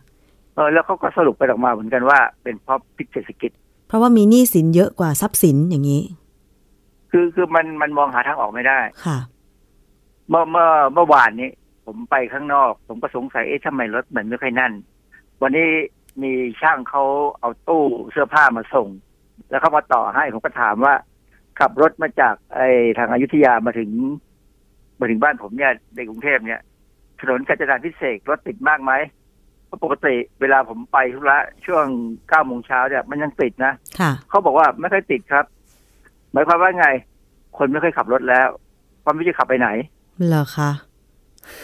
[0.55, 3.51] เออแล้วเขาก็สรุปไปออกมาเหมือนกันว่าเป็นเพราะพิษเศรษฐกิจ
[3.89, 6.03] เพราะว่ามีหนี้สินเยอะกว่าทรัพย์สินอย่างนี้
[7.11, 9.19] คือคือมันมันมองหาทางออกไม่ได้ค่ะ
[10.29, 11.51] เมื่อเมื่อเมื่อวานนี้
[11.87, 14.73] ผมไปข้างนอก ผมก็สงสัยเอ๊ะทำไมรถเหมือนไม่ค่อยนั่น
[15.43, 15.69] วันนี้
[16.23, 17.05] มีช่างเขา
[17.41, 18.89] เอาตู้เสื้อผ้ามาส่ง
[19.51, 20.95] แล้วเขามาต่อให้ผมก็ถามว่า
[21.61, 23.91] ขับรถมาจากไอ้ทางอายุทยามาถึง
[24.99, 26.61] มาถึงบ้านผมเนี่ยในกรุงเทพเนี่ย
[27.21, 28.93] ถนนกาญจนาพิเศษกรถติดมากไหม
[29.24, 29.24] เพ
[29.75, 31.85] ราะปกติเวลาผมไปธุระช่วง
[32.29, 35.45] เก้าโมงเช้าเนี่ยมันยังติดนะค่ะเขาบอกว่าไม่ค่อยติดครับ
[36.33, 36.89] หมายความว่าไง
[37.59, 38.49] คนไม่ค่อยขับรถแล้ว
[39.01, 39.69] เพราะไม่จะขับไปไหน
[40.29, 40.71] เหรอคะ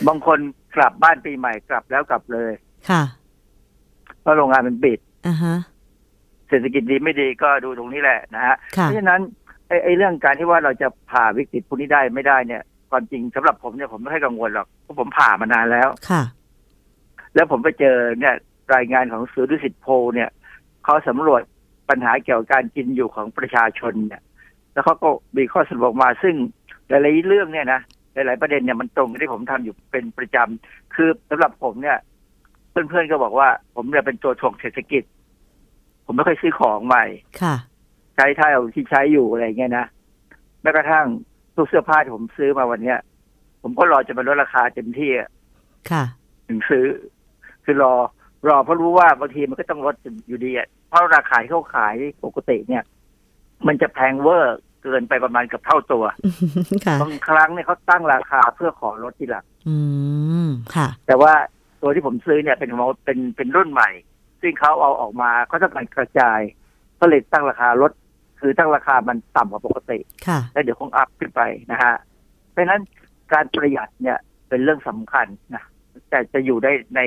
[0.08, 0.38] บางคน
[0.76, 2.52] กลับบ้านปีใหม่กลับแล้วกลับเลย
[2.90, 3.02] ค่ะ
[4.20, 5.56] เพราะโรงงานมันปิดอ่าฮะ
[6.48, 9.20] เศรษฐกิจดีไม่ดีก็ดูตรงนี้แหละนะฮะค่ะเพราะฉะนั้น
[9.68, 16.22] ไอ้ไอ้เรื่องการที่ว่าเราจะผ่าวิกฤตพวกนี้ได้ไม่ได้เนี่ยความจริงสำหรับผมเนี่ยผมไม่ค่อยกังวลหรอกเพราะผมผ่ามานานแล้วค่ะ
[17.34, 18.34] แล้วผมไปเจอเนี่ย
[18.74, 20.30] รายงานของสื่อดุสิตโพลเนี่ย
[20.84, 21.42] เขาสำรวจ
[21.88, 24.22] ปัญหาเกี่ยวกับการกินอยู่ของประชาชนเนี่ย
[24.72, 26.34] แล้วเขาก็มีข้อสรุปออกมาซึ่ง
[26.88, 27.80] หลายๆเรื่องเนี่ยนะ
[28.14, 31.98] หลายๆประเด็นเนี่ยมันตรงกับที่ผมทำอยู่เป็นประจำคือสำหรับผมเนี่ย
[32.70, 35.02] เพื่อนๆก็บอกว่า ผมเนี่ยเป็นตัวถ่วงเศรษฐกิจ
[36.04, 37.04] ผมไม่ค่อยซื้อของใหม่
[37.40, 37.54] ค่ะ
[38.16, 39.86] ใช้เท่าที่ใช้อยู่อะไรเงี้ยนะ
[40.62, 41.06] แม้กระทั่ง
[41.54, 42.98] ทุกเสื้อผ้าที่ผมซื้อมาวันเนี้ย
[43.62, 45.30] ผมก็รอจะมาลดราคาเต็มที่อะ
[45.90, 46.04] ค่ะ
[46.48, 46.84] ถึงซื้อ
[47.70, 47.94] คือรอ
[48.48, 49.94] รอเพราะรู้ว่าบางทีมันก็ต้องลด
[50.28, 51.94] อยู่ดีอะเพราะราคาที่เขาขาย
[52.24, 52.82] ปกติเนี่ย
[53.66, 56.04] มันจะแพงเวอร์เกินไปประมาณเกับเท่าตัว
[56.86, 59.76] ค่ะบางครั้งเนี่ยเขาตั้งราคาเพื่อขอลดทีหลังอื
[60.46, 61.32] มค่ะ แต่ว่า
[61.82, 63.90] ตัวที่ผมซื้อเนี่ยเป็นของเป็นเป็นรุ่นใหม่
[64.40, 66.40] ซึ่งเขาเอาออกมาเขาต้องการกระจาย
[67.00, 67.92] ก็เลยตั้งราคาลด
[68.40, 71.40] คือตั้งราคามันต่ำกว่าปกติค่ะแล้วเดี๋ยวคงอัพขึ้นไป
[71.72, 71.94] นะฮะ
[72.50, 72.80] เพราะฉะนั้น
[73.32, 74.18] การประหยัดเนี่ย
[74.48, 75.64] เป็นเรื่องสำคัญนะ
[76.10, 77.00] แต่จะอยู่ได้ใน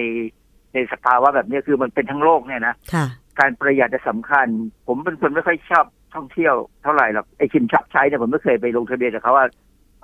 [0.73, 3.05] ในสภาวะแบบนี้คือมันเป็นทั้งโลกเนี่ยนะค่ะ
[3.39, 4.47] การประหยัดจะสำคัญ
[4.87, 9.45] ผมเป็นคนไม่ค่อยชอบท่องเที่ยวเท่าไหร่หรอกไอ้ชิมชอบใช้เนี่ยผมไม่เคยไปลงทะเบียนกับเขาว่า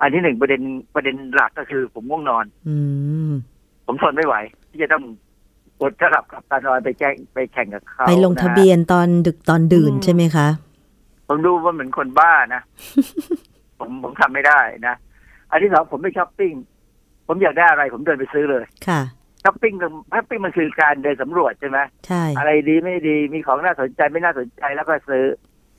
[0.00, 0.62] อันที่หนึ่งประเด็น
[0.94, 2.76] ประเด็นหลักก็คือ ผมง่วงนอน อื
[3.28, 3.32] ม
[3.86, 4.34] ผมทนไม่ไหว
[4.70, 5.04] ที่จะต้อง
[5.80, 10.48] อดจะหลับกับตานอนไปแจ้งไปแข่งกับเขาไปลงทะเบียนตอนดึกตอนดื่นใช่ไหมคะ
[11.28, 12.62] ผมดูว่าเหมือนคนบ้านะ
[13.78, 14.94] ผมผมทำไม่ได้นะ
[15.50, 16.52] อันที่สองผมไม่ช้อปปิ้ง
[17.26, 19.00] ผมอยากได้อะไร ผมเดินไปซื้อเลย ค่ะ
[19.42, 19.74] ช้อปปิ้ง
[20.12, 25.24] ช้อปปิ้งมันคือการเดินสำรวจใช่ไหมใช่อะไรดีไม่ดีมีของน่าสนใจไม่น่าสนใจแล้วก็ซื้อ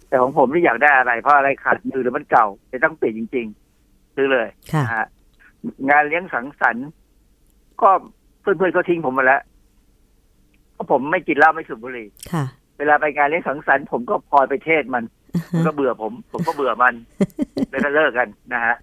[0.07, 3.47] แต่ของผมที่อยากได้อะไร เพราะอะไรขาดมือหรือมันเก่าจะต้องเปลี่ยนจริง
[3.81, 5.07] ๆ ซื้อเลยค่ะนะฮะ
[5.89, 6.87] งานเลี้ยงสังสรรค์
[7.81, 7.89] ก็
[8.41, 9.41] เพื่อนๆก็ทิ้งผมมาแล้ว
[10.73, 12.45] เพราะผมไม่กินเหล้าไม่สูบบุหรี่ค่ะ
[12.77, 15.03] เวลาไปงานเลี้ยงสังสรรค์ผมก็พลอยไปเทศมัน
[15.53, 16.93] มันก็เบื่อผม ผมก็เบื่อมัน
[17.69, 18.75] แล้วก็เลิกกันนะฮะ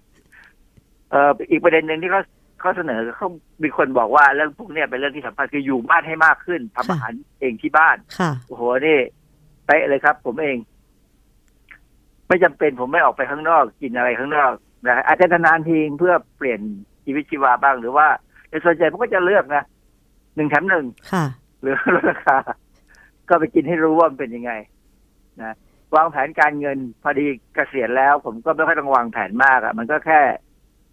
[1.09, 3.27] เอ่ออีกประเด็นหนึ่งที่เขาเขาเสนอเขา
[3.63, 8.99] มีคนบอกว่าเรื่องพวกเนี้ยเป็นเรื่องที่สำคัญคืออยู่บ้านให้มากขึ้นทำอาหารเองที่บ้านค่ะโอ้โหนี่
[9.65, 10.57] เป๊ะเลยครับ ผมเอง
[12.27, 14.51] ไม่จำเป็นผมไม่ออกไปข้างนอก กินอะไรข้างนอก
[14.87, 16.59] นะอาจจะนานๆทีเพื่อเปลี่ยน
[17.05, 18.07] ชีวิตชีวาบ้างหรือว่า
[18.49, 19.63] ในส่วนใหญ่ผมก็จะเลือกนะ
[20.35, 21.25] หนึ่งแถมหนึ่งค่ะ
[21.61, 22.37] หรือลดราคา
[23.29, 24.51] ก็ไปกินให้รู้ว่ามันเป็นยังไง
[25.41, 25.55] นะ
[25.95, 30.21] วางแผนการเงินพอดีเกษียณแล้ว ผมก็ไม่ค่อยต้องวางแผนมากอะ่ะ มันก็แค่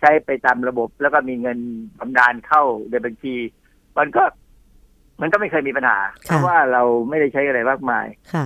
[0.00, 1.58] ใช้ไปตามระบบ แล้วก็มีเงิน
[1.98, 3.34] บำนาญเข้าในบัญชี
[3.98, 4.24] มันก็
[5.20, 8.44] มันก็ไม่เคยมีปัญหา เพราะว่าเราไม่ได้ใช้อะไรมากมายค่ะ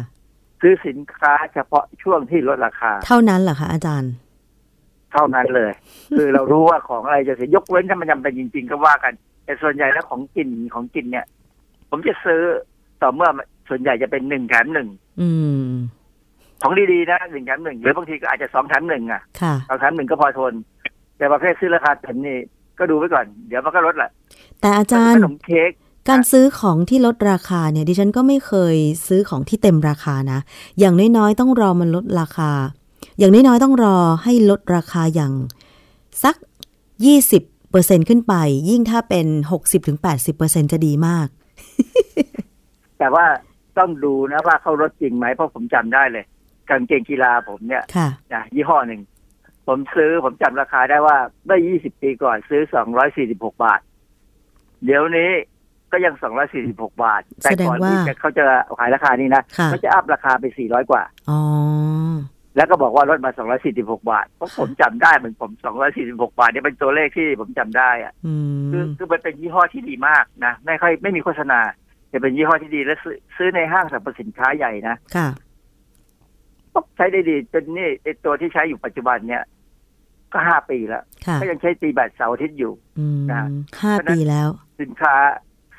[0.61, 4.12] ซื้อสินค้าเฉพาะช่วงที่ลดราคา เท่านั้นเหรอคะอาจารย์
[5.12, 5.72] เท่านั้นเลย
[6.16, 9.12] คือเรารู้ว่าของอะไรจะเสียยกเว้นถ้ามันจำเป็นจริง ๆ ก็ว่ากัน
[9.44, 11.26] แต่ส่วนใหญ่แล้วของกินของกินเนี่ย
[11.90, 12.42] ผมจะซื้อ
[13.03, 13.30] ต่อเมื่อ
[13.68, 14.88] ส่วนใหญ่จะเป็นหนึ่งแถมหนึ่ง
[15.20, 15.28] อื
[15.64, 15.68] ม
[16.62, 20.53] ของดีๆนะหนึ่งแถมหนึ่งหรือบางทีก็อาจจะสองแถมหนึ่งอะค่ะสองแถมหนึ่งก็พอทน
[21.20, 22.38] แต่ประเภทซื้อราคาเต็มนี่
[22.78, 24.10] ก็ดูไว้ก่อน เดี๋ยวมันก็ลดแหละ
[24.60, 25.70] แต่อาจารขย์นมเค้ก
[26.08, 30.40] การซื้อของที่ลดราคาเนี่ยดิฉันก็ไม่เคยซื้อของที่เต็มราคานะ
[30.78, 32.50] อย่างน้อยๆต้องรอมันลดราคา
[33.18, 35.32] อย่างน้อยๆต้องรอให้ลดราคาอย่าง
[36.24, 36.36] สัก
[37.04, 38.34] 20เปอร์เซ็นขึ้นไป
[38.70, 39.26] ยิ่งถ้าเป็น
[39.82, 41.28] 60-80เปอร์เซ็นจะดีมาก
[42.98, 43.24] แต่ว่า
[43.78, 46.24] ต้องดูนะว่าเขาลดจริงไหมเพราะผมจำได้เลย
[46.68, 49.00] กางเกงกีฬาผมเนี่ยค่ะนะยี่ห้อหนึ่ง
[49.66, 52.62] ผมซื้อผมจำราคาได้ว่าเมื่อ 20 ปีก่อนซื้อ
[53.12, 53.80] 246 บาท
[54.84, 55.30] เดี๋ยวนี้
[55.92, 56.14] ก็ยัง
[56.58, 58.44] 246 บาท แต่ก่อนแสดงว่าที่จะเขาจะ
[58.78, 61.40] ขายราคานี้นะค่ะเขาจะอัพราคาไป 400 กว่าอ๋อ
[62.56, 63.30] แล้วก็บอกว่าลดมา
[63.70, 65.50] 246 บาท เพราะผมจำได้เหมือนผม
[65.94, 68.34] 246 บาทเนี่ยเป็นตัวเลขที่ผมจำได้อะอื
[68.72, 71.61] คือมคือมันเป็นยี่ห้อที่ดีมากนะ ไม่ค่อยไม่มีโฆษณา
[72.08, 75.28] แต่เป็นยี่ห้อที่ดีและซื้อซื้อในห้างสรรพสินค้าใหญ่นะค่ะ
[76.72, 79.42] ก็ใช้ได้ดีจนนี่ไอตัวที่ใช้อยู่ปัจจุบันเนี่ย
[80.32, 83.44] ก็ห้าปีแล้วค่ะก็ยังใช้ตีแบตเสาร์อาทิตย์อยู่อืมนะ
[83.82, 84.48] ห้าปีแล้ว
[84.80, 85.14] สินค้า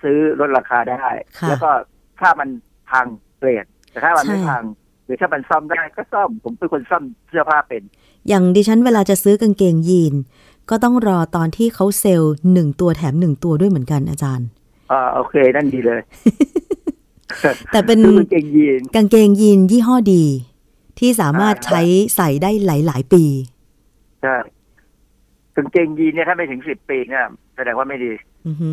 [0.02, 1.06] ซื้อลดราคาได้
[1.40, 1.72] ค่ะแล้วก็
[2.20, 2.50] ถ้ามัน
[2.92, 3.06] พัง
[3.40, 4.64] เปลี่ยน แต่ถ้ามันไม่ใช่พัง
[5.06, 7.84] หรือถ้ามันซ่อมได้ก็ซ่อม ผมเป็นคนซ่อมเสื้อผ้าเป็น
[8.28, 10.14] อย่างดิฉันเวลาจะซื้อกางเกงยีน
[10.70, 14.48] ก็ต้องรอตอนที่เขาเซลล์หนึ่งตัวแถมหนึ่งตัวด้วยเหมือนกันอาจารย์
[14.92, 16.02] อ่าโอเค นั่นดีเลย
[17.72, 20.24] แต่เป็นซื้อกางเกงยีนกางเกงยีนยี่ห้อดี
[21.02, 21.82] ที่สามารถใช้
[22.16, 23.24] ใส่ได้หลาย ๆ ปี
[24.22, 24.36] ใช่
[25.56, 27.24] กางเกงยีนเนี่ยถ้าไม่ถึงสิบปีเนี่ย
[27.56, 28.12] แสดงว่าไม่ดี
[28.48, 28.70] อือฮึ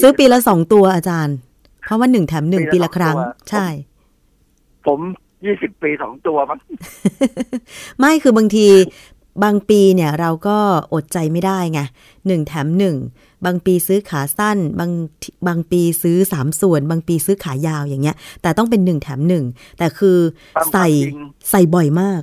[0.00, 1.36] ซื้อปีละสองตัวอาจารย์
[1.84, 3.66] เพราะว่าหนึ่งแถมหนึ่งปีปีละละครั้งสองตัวใช่
[4.86, 5.00] ผม
[5.44, 6.58] ยี่สิบปีสองตัวมั้ง
[7.98, 8.68] ไม่คือบางที
[9.44, 10.58] บางปีเนี่ยเราก็
[10.94, 11.80] อดใจไม่ได้ไง
[12.26, 12.96] หนึ่งแถมหนึ่ง
[13.44, 14.90] บางปีซื้อขาสั้น บาง
[15.48, 19.44] บางปีซื้อสามส่วน บางปีซื้อขายาวอย่างเงี้ย แต่ต้องเป็นหนึ่งแถมหนึ่ง
[19.78, 20.18] แต่คือ
[20.56, 21.20] ความใส่จริง
[21.50, 22.22] ใส่บ่อยมาก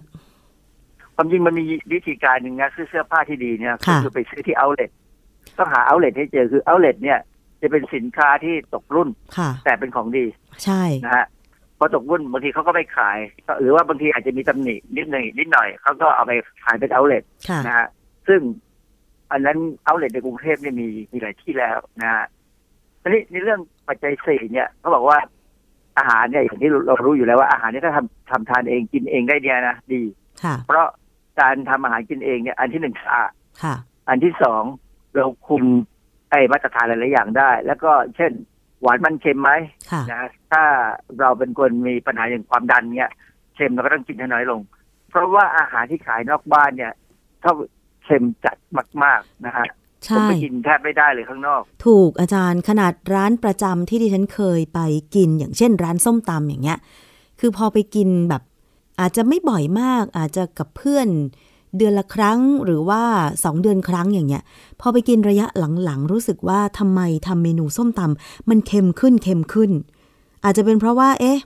[1.16, 4.92] ความจริงมันมีวิธีการหนึ่งนะซื้อเสื้อผ้าที่ดีเนี่ยค่ะคือไปซื้อที่เอาเล t
[5.58, 7.20] ต้องหาเอาเล t ให้เจอคือเอาเล t เนี่ย
[7.62, 10.26] จะเป็นสินค้าที่ตกรุ่นค่ะแต่เป็นของดี
[10.64, 11.26] ใช่นะฮะ
[11.78, 16.32] พอตกรุ่นบางทีเขาก็ไม่ขายก็หรือว่าบางทีอาจจะมีตำหนินิดหน่อยนิดหน่อยเขาก็เอาไป
[16.64, 17.88] ขายเป็นเอาเล t ค่ะนะฮะ
[18.28, 18.40] ซึ่ง
[19.34, 22.26] อันนั้นเอาเล t ในกรุงเทพเนี่ยมีมีหลายที่แล้วนะฮะ
[23.02, 25.18] ทีนี้ในเรื่องปัจจัยสี่เนี่ยเขาบอกว่า
[25.98, 30.02] อาหารเนี่ยอย่างที่เรารู้อยู่แล้วว่าอาหารเนี่ยถ้าทำทำทานเองกินเองได้เนี่ยนะดี
[30.44, 30.88] ค่ะเพราะ
[31.40, 33.32] การทำอาหารกินเองเนี่ย อันที่หนึ่งสะอาด
[33.64, 33.76] ค่ะ
[34.10, 34.64] อันที่สอง
[35.16, 35.64] เราคุม
[36.30, 38.32] ไอ้มาตรฐานหลายๆอย่างได้ แล้วก็เช่น
[38.82, 39.52] หวานมันเค็มไหม
[39.92, 40.64] ค่ะนะถ้า
[41.20, 43.12] เราเป็นคนมีปัญหาอย่างความดันเนี่ย
[43.56, 44.62] เค็มเราก็ต้องกินให้น้อยลง
[45.10, 46.94] เพราะว่าอาหารที่ขายนอกบ้านเนี่ย
[47.44, 47.52] ถ้า
[48.04, 48.58] เค็มจัด
[49.04, 49.76] มาก ๆ นะฮะผม
[50.06, 54.80] ใช่ไปกินแทบไม่ได้เลยข้างนอก ถูกอาจารย์ขนาดร้านประจำที่ดิฉันเคยไป
[55.16, 56.80] กินอย่างเช่น ร้านส้มตำอย่างเงี้ย
[57.40, 58.42] คือพอไปกินแบบ
[59.00, 61.08] อาจจะไม่บ่อยมาก อาจจะกับเพื่อน
[61.78, 63.02] เดือนละครั้งหรือว่า
[63.44, 64.44] สองเดือนครั้งอย่างเงี้ย
[64.82, 65.48] พอไปกินระยะ
[65.84, 69.72] หลังๆ รู้สึกว่าทำไมทำเมนูส้มตำมันเค็มขึ้นเค็มขึ้น
[70.44, 71.40] อาจจะเป็นเพราะว่า เอ๊ะ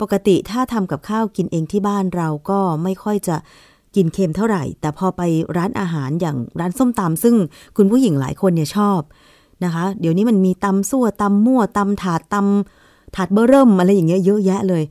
[0.00, 3.36] ปกติถ้าทำกับข้าวกินเองที่บ้านเราก็ไม่ค่อยจะ
[3.96, 5.22] กินเค็มเท่าไหร่ แต่พอไป
[5.56, 7.34] ร้านอาหารอย่างร้านส้มตำซึ่ง
[7.76, 9.00] คุณผู้หญิงหลายคนเนี่ยชอบ
[9.64, 14.82] นะคะ เดี๋ยวนี้มันมีตำซั่วตำมั่วตำถาดตำถาดเบอร์เริ่มอะไรอย่างเงี้ยเยอะแยะเลย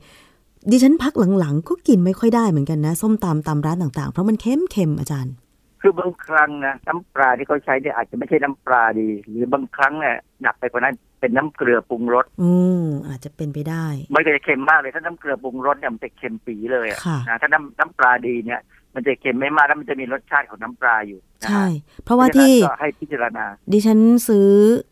[0.70, 5.34] ดิฉันพักหลังๆ ก็กินไม่ค่อยได้เหมือนกันนะ ส้มตำตำร้านต่างๆ เพราะมันเค็มเค็มๆอาจารย์
[5.82, 12.50] คือบางครั้งนะน้ำปลาที่เขาใช้เนี่ยอาจจะไม่ใช่น้ำปลาดี หรือบางครั้งเนี่ยหนักไปกว่านั้นเป็นน้ำเกลือปรุงรส อื
[12.82, 18.60] มอาจจะเป็นไปได้ มันก็จะเค็มมากเลย ถ้าน้ำเกลือปรุงรสเนี่ยมันจะเค็มปีเลยอะค่ะ นะถ้าน้ำน้ำปลาดีเนี่ย
[18.94, 21.66] มันจะเค็มไม่มากแล้วมันจะมีรสชาติของน้ำปลาอยู่นะฮะใช่
[22.04, 24.48] เพราะว่าที่เพราะฉะนั้นก็ให้พิจารณา ดิฉันซื้อ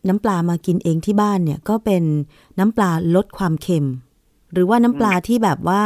[0.07, 2.03] น้ำปลามากินเองที่บ้านเนี่ยก็เป็น
[2.59, 3.87] น้ำปลาลดความเค็ม
[4.53, 5.81] หรือว่าน้ำปลาที่แบบว่า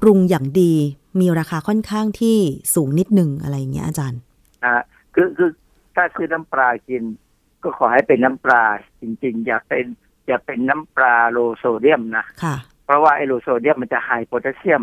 [0.00, 0.72] ปรุงอย่างดี
[1.20, 2.36] มีราคาค่อนข้างที่
[2.74, 4.20] สูงนิดนึงอะไรอย่างเงี้ยอาจารย์
[4.64, 4.84] นะฮะ
[5.14, 5.50] คือคือ
[5.94, 7.02] ถ้าซื้อน้ำปลากิน
[7.62, 8.62] ก็ขอให้เป็นน้ำปลา
[9.00, 9.84] จริง ๆ อย่าเป็น
[10.26, 14.82] อย่าเป็นน้ำปลา low โซเดียมนะค่ะ เพราะว่าไอ low โซเดียมมันจะ high โพแทสเซียม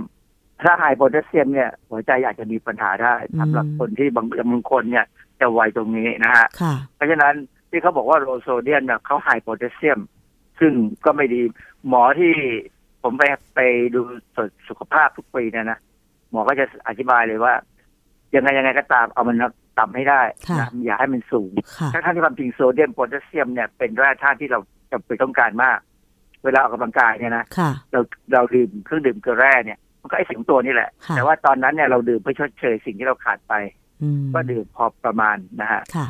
[0.64, 5.05] ถ้า high โพแทสเซียมเนี่ยหัวใจอาจจะมีปัญหาได้อืมสำหรับคนที่บางบางคนเนี่ย
[5.39, 7.34] จะไวตรงนี้นะฮะค่ะเพราะฉะนั้น
[7.70, 9.99] ที่เขาบอกว่า low โซเดียมเนี่ยเขา high โพแทสเซียม
[10.60, 10.74] ซึ่ง
[11.05, 11.41] ก็ไม่ดี
[11.88, 12.34] หมอที่
[13.03, 13.24] ผมไป
[13.55, 13.60] ไป
[13.95, 14.01] ดู
[14.36, 15.80] ตรวจสุขภาพทุกปีเนี่ยนะ
[16.32, 17.53] หมอก็จะอธิบายเลยว่า
[18.36, 19.38] ยังไงยังไงก็ตามเอามัน
[19.80, 24.60] ต่ำให้ได้ค่ะนะอย่าให้มันสูงค่ะทั้งทั้งที่ความจริงโซเดียมโพแทสเซียมเนี่ยเป็นแร่ธาตุที่เรา
[24.91, 25.80] จำเป็นต้องการมาก
[26.43, 27.99] เวลาออกกำลังกายเนี่ยนะค่ะเรา
[28.34, 33.53] เราดื่มเครื่องดื่มเกลือแร่เนี่ย มันก็ไอสิ่งตัวนี่แหละค่ะแต่ว่าตอนนั้นเนี่ยเราดื่มเพื่อชดเชยสิ่งที่เราขาดไป
[34.01, 36.08] อืมก็ดื่มพอประมาณนะฮะค่ะ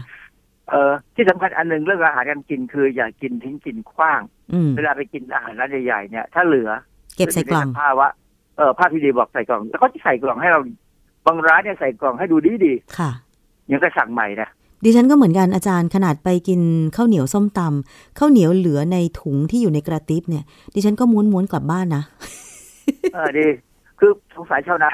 [0.69, 4.21] เออที่สำคัญอันหนึ่งเรื่องอาหารการกินคือ อย่ากินทิ้งกินขว้าง
[4.53, 6.69] อืมเวลาไปกินอาหารร้านใหญ่ๆเนี่ย ถ้าเหลือ
[7.15, 8.09] เก็บใส่กล่องผ้าวะ
[8.57, 10.59] เออผ้าพีดีบอกใส่กล่อง แล้วก็จะใส่กล่องให้เรา
[11.25, 14.49] บางร้านเนี่ยใส่กล่องให้ดูดีดีค่ะๆยังก็สั่งใหม่นะ
[14.83, 16.61] ดิฉันก็เหมือนกันอาจารย์ขนาดไปกิน
[16.95, 20.43] ข้าวเหนียวส้มตำข้าวเหนียวเหลือในถุงที่อยู่ในกระติบเนี่ย
[20.73, 22.03] ดิฉันก็ม้วนม้วนๆกลับบ้านนะ
[23.13, 23.47] เออดี
[23.99, 24.91] คือสงสัยชาวนา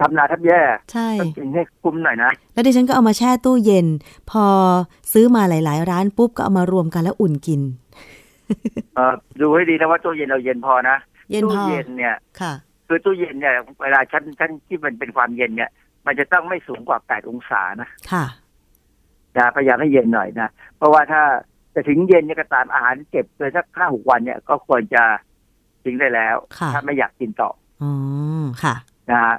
[0.00, 0.60] ทำนาแทบแย่
[0.92, 3.86] ใช่ต้องกินให้คุ้มหน่อยนะ แล้วดิฉันก็เอามาแช่ตู้เย็น
[4.30, 4.44] พอ
[5.12, 7.60] ซื้อมาหลาย ๆ ร้านปุ๊บก็เอามารวมกันแล้วอุ่นกิน
[8.96, 10.96] เออดูให้ดีนะว่าตู้เย็นเราเย็นพอนะ
[11.30, 12.52] เย็นพอตู้เย็นเนี่ยค่ะ
[12.86, 15.70] คือตู้เย็นเนี่ยเวลาชั้นชั้นที่มันเป็นความเย็นเนี่ย
[16.06, 18.24] มันจะต้องไม่สูงกว่า8องศานะค่ะ
[19.36, 21.22] นะพยายามให้เย็นหน่อยนะ เพราะว่าถ้า
[21.74, 25.02] จะถึงเย็นเนี่ยก็ตามอาหารเก็บเลยสักห้าหกวันเนี่ยก็ควรจะ
[25.84, 27.50] ทิ้งได้แล้วค่ะถ้าไม่อยากกินต่อ
[27.82, 27.92] อ๋อ
[28.62, 28.74] ค่ะ
[29.10, 29.36] นะฮะ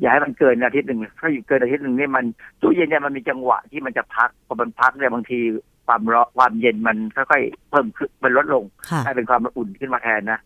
[0.00, 2.24] อย่าให้มันเกินอาทิตย์หนึ่งถ้าอยู่เกินอาทิตย์หนึ่งเนี่ยมัน
[2.60, 5.40] ตู้เย็นเนี่ยมันมีจังหวะที่มันจะพักพอมันพักเนี่ยบางที
[5.86, 10.40] ความร้อนความเย็นมันค่อยๆเพิ่มขึ้นมันลดลงค่ะให้เป็นความอุ่นขึ้นมาแทนนะ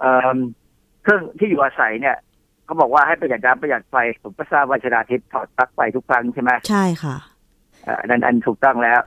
[0.00, 0.36] เอ่อ
[1.02, 2.16] เครื่องที่อยู่อาศัยเนี่ย
[2.64, 7.16] เขาบอกว่าให้ประหยัดน้ำประหยัดไฟผมก็ทราบว่าชนาทิพย์ถอดปลั๊กไฟทุกครั้งใช่ไหมใช่ค่ะ
[7.82, 9.00] เอ่ออันนั้นอันถูกต้องแล้ว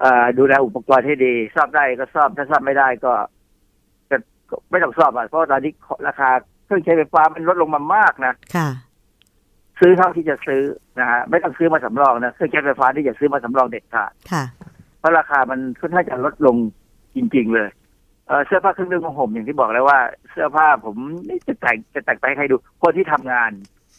[0.00, 3.12] เอ่อดูแลอุปกรณ์ให้ดีซ่อมได้ก็ซ่อมถ้าซ่อมไม่ได้ก็
[4.10, 4.16] ก็
[4.50, 5.72] ก็ไม่ต้องซ่อมอะเพราะว่าตอนนี้
[6.08, 6.30] ราคา
[6.64, 8.68] เครื่องใช้ไฟฟ้ามันลดลงมามากนะค่ะ
[9.80, 10.62] ซื้อเท่าที่จะซื้อ
[11.00, 14.44] นะฮะไม่ต้องซื้อมาสำรองนะเครื่องใช้ไฟฟ้าที่จะซื้อมาสำรองเด็ดขาดค่ะ
[14.98, 16.56] เพราะราคามันค่อนข้างจะลดลง
[17.16, 17.68] จริง ๆ เลย
[18.26, 19.98] เอ่อเสื้อผ้าเครื่องนึ่งของผมอย่างที่บอกแล้วว่า
[20.30, 20.96] เสื้อผ้าผม
[21.26, 23.50] ไม่จะแต่งจะแต่งไปให้ใครดู คนที่ทำงาน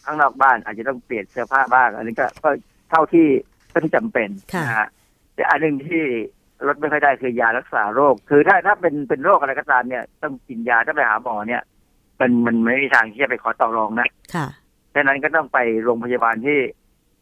[0.06, 2.50] ข้างนอกบ้านอาจจะต้องเปลี่ยนเสื้อผ้าบ้าง อันนี้ก็ก็
[2.90, 3.28] เท่าที่
[3.70, 4.88] เท่าที่จำเป็นค่ะนะฮะ
[5.36, 6.02] แต่อันหนึ่งที่
[6.68, 11.62] ลดไม่ค่อยได้คือยารักษาโรค คือถ้าถ้าเป็นเป็นโรคอะไรก็ตามเนี่ย ต้องกินยาถ้าไปหาหมอเนี่ย
[12.20, 14.48] มันมันไม่มีทางที่จะไปขอต่อรองนะค่ะ
[14.94, 16.58] ดังนั้นก็ต้องไปโรงพยาบาลที่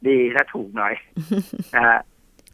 [0.08, 0.94] ดีและถูกหน่อย
[1.76, 2.00] นะฮะ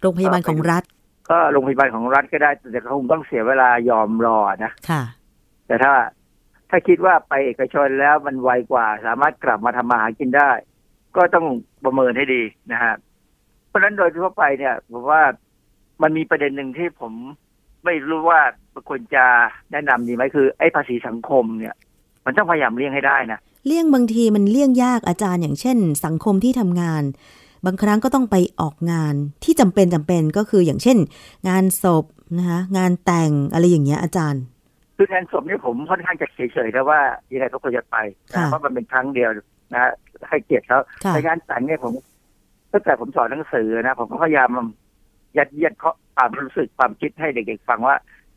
[0.01, 0.83] โรงพยาบาลของรัฐ
[1.29, 5.03] ก็โรงพยาบาลของรัฐก็ได้แต่คงต้องเสียเวลายอมรอนะค่ะ
[5.67, 5.93] แต่ถ้า
[6.69, 10.51] ถ้าคิดว่าไปเอกชนแล้วมันไวกว่า สามารถกลับมาทำมาหากินได้
[11.15, 11.45] ก็ต้อง
[11.83, 12.93] ประเมินให้ดีนะฮะ
[13.67, 15.21] เพราะฉะนั้นโดยทั่วไปเนี่ยผมว่า
[16.01, 17.13] มันมีประเด็นหนึ่งที่ผม
[17.85, 18.41] ไม่รู้ว่า
[18.89, 19.25] ควรจะ
[19.71, 21.75] แนะนำดีไหมคือ ไอ้ภาษีสังคมเนี่ย
[22.29, 27.03] มันต้องพยายามเลี่ยงให้ได้นะเลี่ยงบางทีมันเลี่ยงยากอาจารย์อย่างเช่น สังคมที่ทำงาน
[27.65, 30.97] บางครั้งก็ต้องไปออกงานที่จำเป็นจำเป็นก็คืออย่างเช่น
[31.49, 32.05] งานศพ
[32.37, 34.41] นะคะงานแต่งอะไรอย่างเงี้ยอาจารย์
[34.97, 36.99] คืองานศพนี่ผมค่อนข้างจะเฉยๆนะว่า
[37.31, 37.97] ยังไงก็ควรจะไป
[38.31, 39.29] นะค่ะเพราะมันเป็นครั้งเดียว
[39.73, 39.91] นะฮะ
[40.29, 41.93] ให้เกียรติเขาค่ะในงานแต่งเนี่ยผม
[42.71, 44.49] ตั้งแต่ผมสอนหนังสือนะผมก็พยายาม
[45.37, 47.95] ยัดเยียดเขาความรู้สึกความคิดให้เด็กๆฟังว่า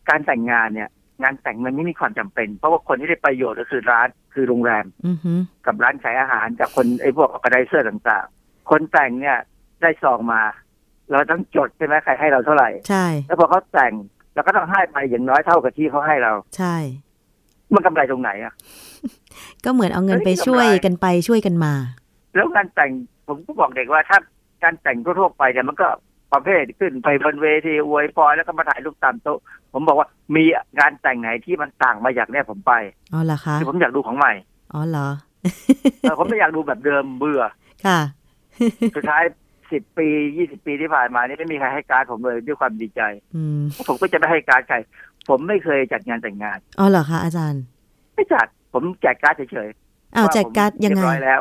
[0.09, 0.89] การแต่งงานเนี่ย
[1.23, 5.33] งานแต่งมันไม่มีความจำเป็น เพราะว่าคนที่ได้ประโยชน์ก็คือร้านคือโรงแรมอือฮึ
[5.67, 9.39] กับร้านขายอาหารกับคนไอ้พวกออร์แกไนเซอร์ต่างๆ คนแต่งเนี่ย
[9.83, 10.43] ได้ซองมา
[11.11, 13.93] เราต้องจดใช่ไหมใครให้เราเท่าไหร่ใช่ แล้วพอเขาแต่ง
[14.35, 16.77] เราก็ต้องให้ไปอย่างน้อยเท่ากับที่เขาให้เรา ใช่
[17.75, 18.55] มันกำไรตรงไหนอะ
[19.65, 21.75] ก็เหมือนเอาเงินเฮ้ยไปช่วยกำไรกันไปช่วยกันมา
[22.35, 22.91] แล้วงานแต่ง
[23.27, 24.19] ผมก็บอกเด็กว่าถ้า
[24.63, 25.89] การแต่งทั่วๆไปเนี่ยมันก็
[26.33, 29.39] ประเภทขึ้นไปบนเวทีอวยพรแล้วก็มาถ่ายรูปตามโต๊ะ
[29.73, 30.45] ผมบอกว่ามี
[30.79, 32.73] งานแต่งไหนที่มันต่างมาจากเนี่ยผมไป
[33.13, 34.33] อ๋อเหรอคะคือผมอยากดูของใหม่
[34.73, 35.09] อ๋อเหรอ
[36.01, 37.43] เออผมไม่อยากดูแบบเดิมเบื่อ
[37.87, 38.01] ค่ะ
[38.97, 39.23] สุดท้าย
[39.73, 43.03] สิบปียี่สิบปีที่ผ่านมานี่ไม่มีใครให้การดผมเลยด้วยความดีใจ
[43.37, 44.77] อืมผมก็จะไม่ให้การดใคร
[45.29, 47.63] ผมไม่เคยจัดงานแต่งงานอ๋อเหรอคะอาจารย์
[48.15, 51.41] ไม่จัดผมแจกการ์ดเฉยๆอ้าวว่แจกการ์ดผมยังไงเรีบร้อยแล้ว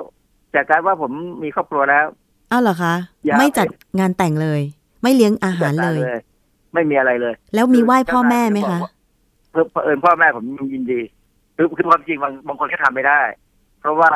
[0.51, 1.11] แจกการ์ดว่าผม
[1.43, 2.05] มีครอบครัวแล้ว
[2.51, 2.93] อ้าวเหรอคะ
[3.25, 3.67] อย่าไม่จัด
[3.99, 4.61] งานแต่งเลย
[5.03, 6.23] ไม่เลี้ยงอาหารเลยจัดก
[6.73, 8.79] ไม่มีอะไรเลย แล้วมีไหว้พ่อแม่ไหมคะ
[9.51, 11.01] เพื่อเผอิญพ่อแม่ผมยินดี
[11.55, 13.21] คือคือความจริงบางบางคนก็ทำไม่ได้
[13.81, 14.09] เพราะว่า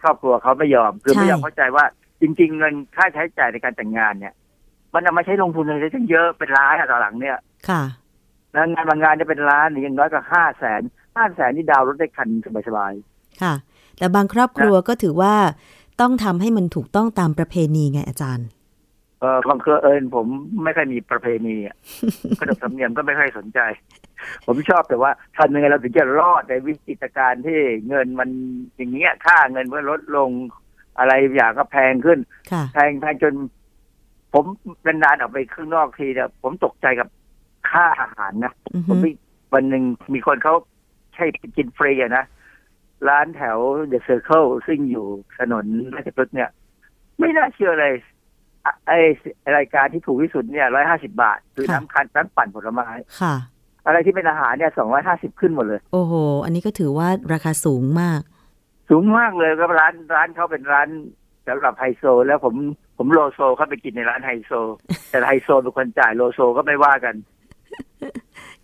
[0.00, 1.84] ครอบครัวเขาไม่ยอม คือใช่ไม่ยอมเข้าใจว่า
[2.20, 4.34] จริง ๆ เงินค่าใช้จ่ายในการแต่งงานเนี่ย
[4.94, 7.38] มันเอามาใช้ลงทุนอะไรตั้งเยอะเป็นล้านอะต่อหลังเนี่ย
[7.68, 7.82] ค่ะ
[8.52, 10.82] แล้วงานบางงานจะเป็นล้านหรืออย่างน้อยก็ห้าแสน
[11.16, 12.28] ห้าแสนนี่ดาวน์รถได้คัน
[12.68, 12.92] สบาย
[13.42, 13.54] ค่ะ
[13.98, 15.34] แต่บางครอบครัวก็ถือว่า
[16.00, 18.59] ต้องทำให้มันถูกต้องตามประเพณีไงอาจารย์ๆ
[19.20, 20.26] เออความเครือเอิญผม
[20.64, 21.76] ไม่ค่อยมีประเพณีอะ
[22.40, 23.60] ขนบธรรมเนียมก็ไม่ค่อยสนใจ
[24.46, 27.58] ผมชอบแต่ว่าทำยังไงเราถึงจะรอดในวิกฤตการณ์ที่
[27.88, 28.30] เงินมัน
[28.76, 30.30] อย่างเงี้ยค่าเงินมันลดลง
[30.98, 32.18] อะไรอย่างก็แพงขึ้น
[32.50, 33.34] ค่ะแพงแพงจน
[34.32, 34.44] ผม
[34.86, 37.08] นานๆออกไปข้างนอกทีเนี่ยผมตกใจกับ
[37.70, 39.10] ค่าอาหารนะอือผฮึมมี
[39.54, 40.54] วันหนึ่งมีคนเขา
[41.14, 41.24] ใช้
[41.56, 42.24] กินฟรีอะนะ
[43.08, 43.58] ร้านแถว
[43.88, 45.06] เดอะเซอร์เคิลซึ่งอยู่
[45.38, 46.50] ถนนราชพฤกษ์เนี่ย
[47.18, 48.02] ไม่น่าเชื่อเลยอะ
[48.86, 48.92] ไอ
[49.56, 52.88] รายการที่ถูกที่สุดเนี่ยร้อยห้าสิบาท คือน้ำคันน้ำปั่นผลไม้
[53.20, 53.34] ค่ะ
[53.86, 56.12] อะไรที่เป็นอาหารเนี่ยสองร้อยห้าสิบขึ้นหมดเลย โอ้โห
[56.44, 58.20] อันนี้ก็ถือว่าราคาสูงมาก
[58.90, 60.88] สูงมากเลยก็ร้านร้านเขาเป็นร้าน
[61.48, 62.54] สำหรับไฮโซ แล้วผม
[62.98, 64.52] ผมโลโซเข้าไปกินในร้านไฮโซ
[65.10, 67.14] แต่ไฮโซเป็นคนจ่ายโลโซก็ไม่ว่ากัน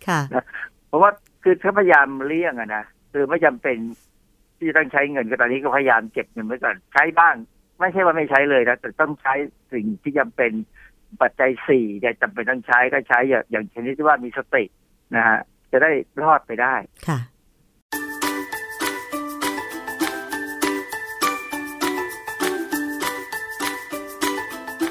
[0.07, 0.21] ค่ะ
[0.87, 1.11] เพราะว่า
[1.43, 3.77] คือถ้าพยายามเลี่ยงอะนะคือไม่จำเป็น
[4.57, 7.35] ที่จะต้องใช้เงินก็ตอนนี้ก็พยายามเก็บเงินไว้ก่อนใช้บ้าง
[7.79, 9.33] ไม่ใช่ว่าไม่ใช้เลยนะแต่ต้องใช้
[9.71, 10.51] สิ่งที่จำเป็น
[11.21, 14.63] ปัจจัยสี่เนี่ยจำเป็นต้องใช้ก็ใช้อย่างอย่างชนิดที่ว่ามีสติ
[15.15, 15.39] นะฮะ
[15.71, 16.75] จะได้รอดไปได้
[17.07, 17.19] ค่ะ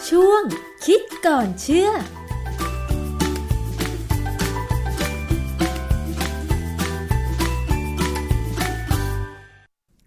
[0.08, 0.42] ช่วง
[0.86, 1.90] คิดก่อนเชื่อ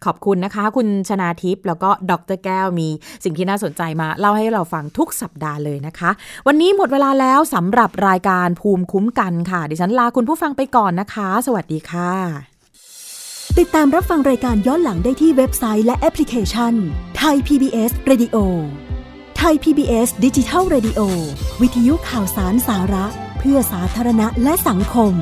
[0.06, 2.89] ขอบคุณนะคะ คุณชนาทิพย์แล้วก็ดรแก้วมี
[3.24, 6.10] สิ่งที่น่าสนใจมา เล่าให้เราฟังทุกสัปดาห์เลยนะคะ
[6.47, 12.12] วันนี้หมดเวลาแล้วสำหรับรายการภูมิคุ้มกันค่ะ ดิฉันลาคุณผู้ฟังไปก่อนนะคะ สวัสดีค่ะ
[13.60, 16.74] ติดตามรับฟังรายการย้อนหลังได้ที่เว็บไซต์และแอปพลิเคชัน
[17.18, 18.38] ไทย PBS Radio
[19.38, 21.02] ไทย PBS ดิจิทัล Radio
[21.62, 23.06] วิทยุข่าวสารสาระ
[23.39, 25.14] เพื่อสาธารณะและสังคม